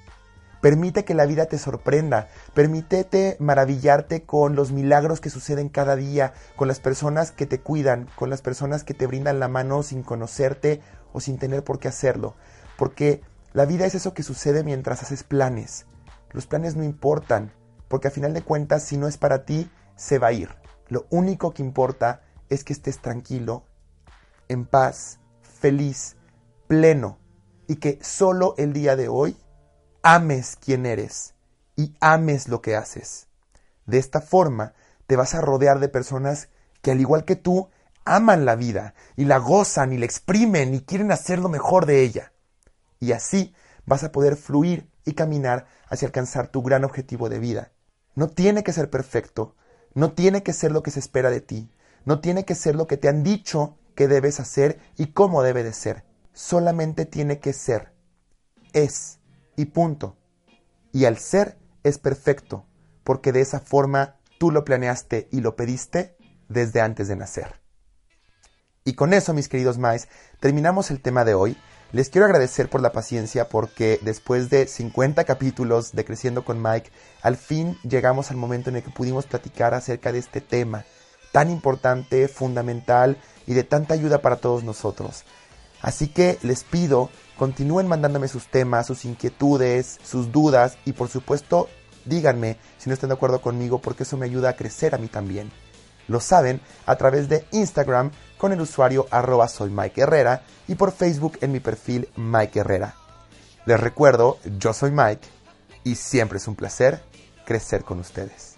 Permite 0.60 1.04
que 1.04 1.14
la 1.14 1.24
vida 1.24 1.46
te 1.46 1.56
sorprenda, 1.56 2.28
permítete 2.52 3.36
maravillarte 3.38 4.24
con 4.24 4.56
los 4.56 4.72
milagros 4.72 5.20
que 5.20 5.30
suceden 5.30 5.68
cada 5.68 5.94
día, 5.94 6.32
con 6.56 6.66
las 6.66 6.80
personas 6.80 7.30
que 7.30 7.46
te 7.46 7.60
cuidan, 7.60 8.08
con 8.16 8.28
las 8.28 8.42
personas 8.42 8.82
que 8.82 8.92
te 8.92 9.06
brindan 9.06 9.38
la 9.38 9.46
mano 9.46 9.84
sin 9.84 10.02
conocerte 10.02 10.80
o 11.12 11.20
sin 11.20 11.38
tener 11.38 11.62
por 11.62 11.78
qué 11.78 11.86
hacerlo. 11.86 12.34
Porque 12.76 13.22
la 13.52 13.66
vida 13.66 13.86
es 13.86 13.94
eso 13.94 14.14
que 14.14 14.24
sucede 14.24 14.64
mientras 14.64 15.02
haces 15.02 15.22
planes. 15.22 15.86
Los 16.32 16.46
planes 16.46 16.74
no 16.74 16.82
importan, 16.82 17.52
porque 17.86 18.08
a 18.08 18.10
final 18.10 18.34
de 18.34 18.42
cuentas, 18.42 18.82
si 18.82 18.96
no 18.96 19.06
es 19.06 19.16
para 19.16 19.44
ti, 19.44 19.70
se 19.94 20.18
va 20.18 20.28
a 20.28 20.32
ir. 20.32 20.48
Lo 20.88 21.06
único 21.10 21.52
que 21.54 21.62
importa 21.62 22.22
es 22.48 22.64
que 22.64 22.72
estés 22.72 22.98
tranquilo, 22.98 23.64
en 24.48 24.66
paz, 24.66 25.20
feliz, 25.42 26.16
pleno, 26.66 27.18
y 27.66 27.76
que 27.76 27.98
solo 28.02 28.54
el 28.58 28.72
día 28.72 28.96
de 28.96 29.08
hoy 29.08 29.36
ames 30.02 30.56
quien 30.56 30.86
eres 30.86 31.34
y 31.76 31.94
ames 32.00 32.48
lo 32.48 32.62
que 32.62 32.76
haces. 32.76 33.28
De 33.86 33.98
esta 33.98 34.20
forma, 34.20 34.74
te 35.06 35.16
vas 35.16 35.34
a 35.34 35.40
rodear 35.40 35.80
de 35.80 35.88
personas 35.88 36.48
que 36.82 36.90
al 36.90 37.00
igual 37.00 37.24
que 37.24 37.36
tú, 37.36 37.70
aman 38.04 38.44
la 38.44 38.56
vida 38.56 38.94
y 39.16 39.26
la 39.26 39.38
gozan 39.38 39.92
y 39.92 39.98
la 39.98 40.06
exprimen 40.06 40.74
y 40.74 40.80
quieren 40.80 41.12
hacer 41.12 41.38
lo 41.38 41.48
mejor 41.48 41.86
de 41.86 42.02
ella. 42.02 42.32
Y 43.00 43.12
así 43.12 43.54
vas 43.86 44.02
a 44.04 44.12
poder 44.12 44.36
fluir 44.36 44.90
y 45.04 45.12
caminar 45.12 45.66
hacia 45.88 46.06
alcanzar 46.06 46.48
tu 46.48 46.62
gran 46.62 46.84
objetivo 46.84 47.28
de 47.28 47.38
vida. 47.38 47.72
No 48.14 48.28
tiene 48.28 48.62
que 48.62 48.72
ser 48.72 48.90
perfecto, 48.90 49.56
no 49.94 50.12
tiene 50.12 50.42
que 50.42 50.52
ser 50.52 50.72
lo 50.72 50.82
que 50.82 50.90
se 50.90 51.00
espera 51.00 51.30
de 51.30 51.40
ti, 51.40 51.70
no 52.04 52.20
tiene 52.20 52.44
que 52.44 52.54
ser 52.54 52.74
lo 52.74 52.86
que 52.86 52.96
te 52.96 53.08
han 53.08 53.22
dicho 53.22 53.77
que 53.98 54.06
debes 54.06 54.38
hacer 54.38 54.78
y 54.96 55.08
cómo 55.08 55.42
debe 55.42 55.64
de 55.64 55.72
ser. 55.72 56.04
Solamente 56.32 57.04
tiene 57.04 57.40
que 57.40 57.52
ser. 57.52 57.92
Es. 58.72 59.18
Y 59.56 59.64
punto. 59.64 60.16
Y 60.92 61.06
al 61.06 61.18
ser 61.18 61.58
es 61.82 61.98
perfecto, 61.98 62.64
porque 63.02 63.32
de 63.32 63.40
esa 63.40 63.58
forma 63.58 64.14
tú 64.38 64.52
lo 64.52 64.64
planeaste 64.64 65.26
y 65.32 65.40
lo 65.40 65.56
pediste 65.56 66.16
desde 66.48 66.80
antes 66.80 67.08
de 67.08 67.16
nacer. 67.16 67.60
Y 68.84 68.94
con 68.94 69.12
eso, 69.12 69.34
mis 69.34 69.48
queridos 69.48 69.78
Mais, 69.78 70.06
terminamos 70.38 70.92
el 70.92 71.02
tema 71.02 71.24
de 71.24 71.34
hoy. 71.34 71.56
Les 71.90 72.08
quiero 72.08 72.26
agradecer 72.26 72.70
por 72.70 72.80
la 72.80 72.92
paciencia 72.92 73.48
porque 73.48 73.98
después 74.02 74.48
de 74.48 74.68
50 74.68 75.24
capítulos 75.24 75.90
de 75.90 76.04
Creciendo 76.04 76.44
con 76.44 76.62
Mike, 76.62 76.92
al 77.20 77.36
fin 77.36 77.76
llegamos 77.82 78.30
al 78.30 78.36
momento 78.36 78.70
en 78.70 78.76
el 78.76 78.84
que 78.84 78.90
pudimos 78.90 79.26
platicar 79.26 79.74
acerca 79.74 80.12
de 80.12 80.20
este 80.20 80.40
tema 80.40 80.84
tan 81.32 81.50
importante, 81.50 82.28
fundamental 82.28 83.18
y 83.48 83.54
de 83.54 83.64
tanta 83.64 83.94
ayuda 83.94 84.22
para 84.22 84.36
todos 84.36 84.62
nosotros. 84.62 85.24
Así 85.80 86.08
que 86.08 86.38
les 86.42 86.64
pido, 86.64 87.08
continúen 87.36 87.88
mandándome 87.88 88.28
sus 88.28 88.46
temas, 88.46 88.86
sus 88.86 89.04
inquietudes, 89.04 89.98
sus 90.04 90.30
dudas 90.30 90.76
y 90.84 90.92
por 90.92 91.08
supuesto 91.08 91.68
díganme 92.04 92.58
si 92.78 92.88
no 92.88 92.94
están 92.94 93.08
de 93.08 93.14
acuerdo 93.14 93.40
conmigo 93.40 93.78
porque 93.80 94.02
eso 94.02 94.16
me 94.16 94.26
ayuda 94.26 94.50
a 94.50 94.56
crecer 94.56 94.94
a 94.94 94.98
mí 94.98 95.08
también. 95.08 95.50
Lo 96.08 96.20
saben 96.20 96.60
a 96.86 96.96
través 96.96 97.28
de 97.28 97.46
Instagram 97.52 98.10
con 98.36 98.52
el 98.52 98.60
usuario 98.60 99.06
arroba 99.10 99.48
soy 99.48 99.70
Mike 99.70 100.02
Herrera 100.02 100.42
y 100.66 100.74
por 100.74 100.92
Facebook 100.92 101.38
en 101.40 101.52
mi 101.52 101.60
perfil 101.60 102.08
Mike 102.16 102.60
Herrera. 102.60 102.94
Les 103.66 103.80
recuerdo, 103.80 104.38
yo 104.58 104.72
soy 104.72 104.90
Mike 104.90 105.26
y 105.84 105.94
siempre 105.94 106.38
es 106.38 106.48
un 106.48 106.54
placer 106.54 107.02
crecer 107.44 107.82
con 107.82 107.98
ustedes. 107.98 108.57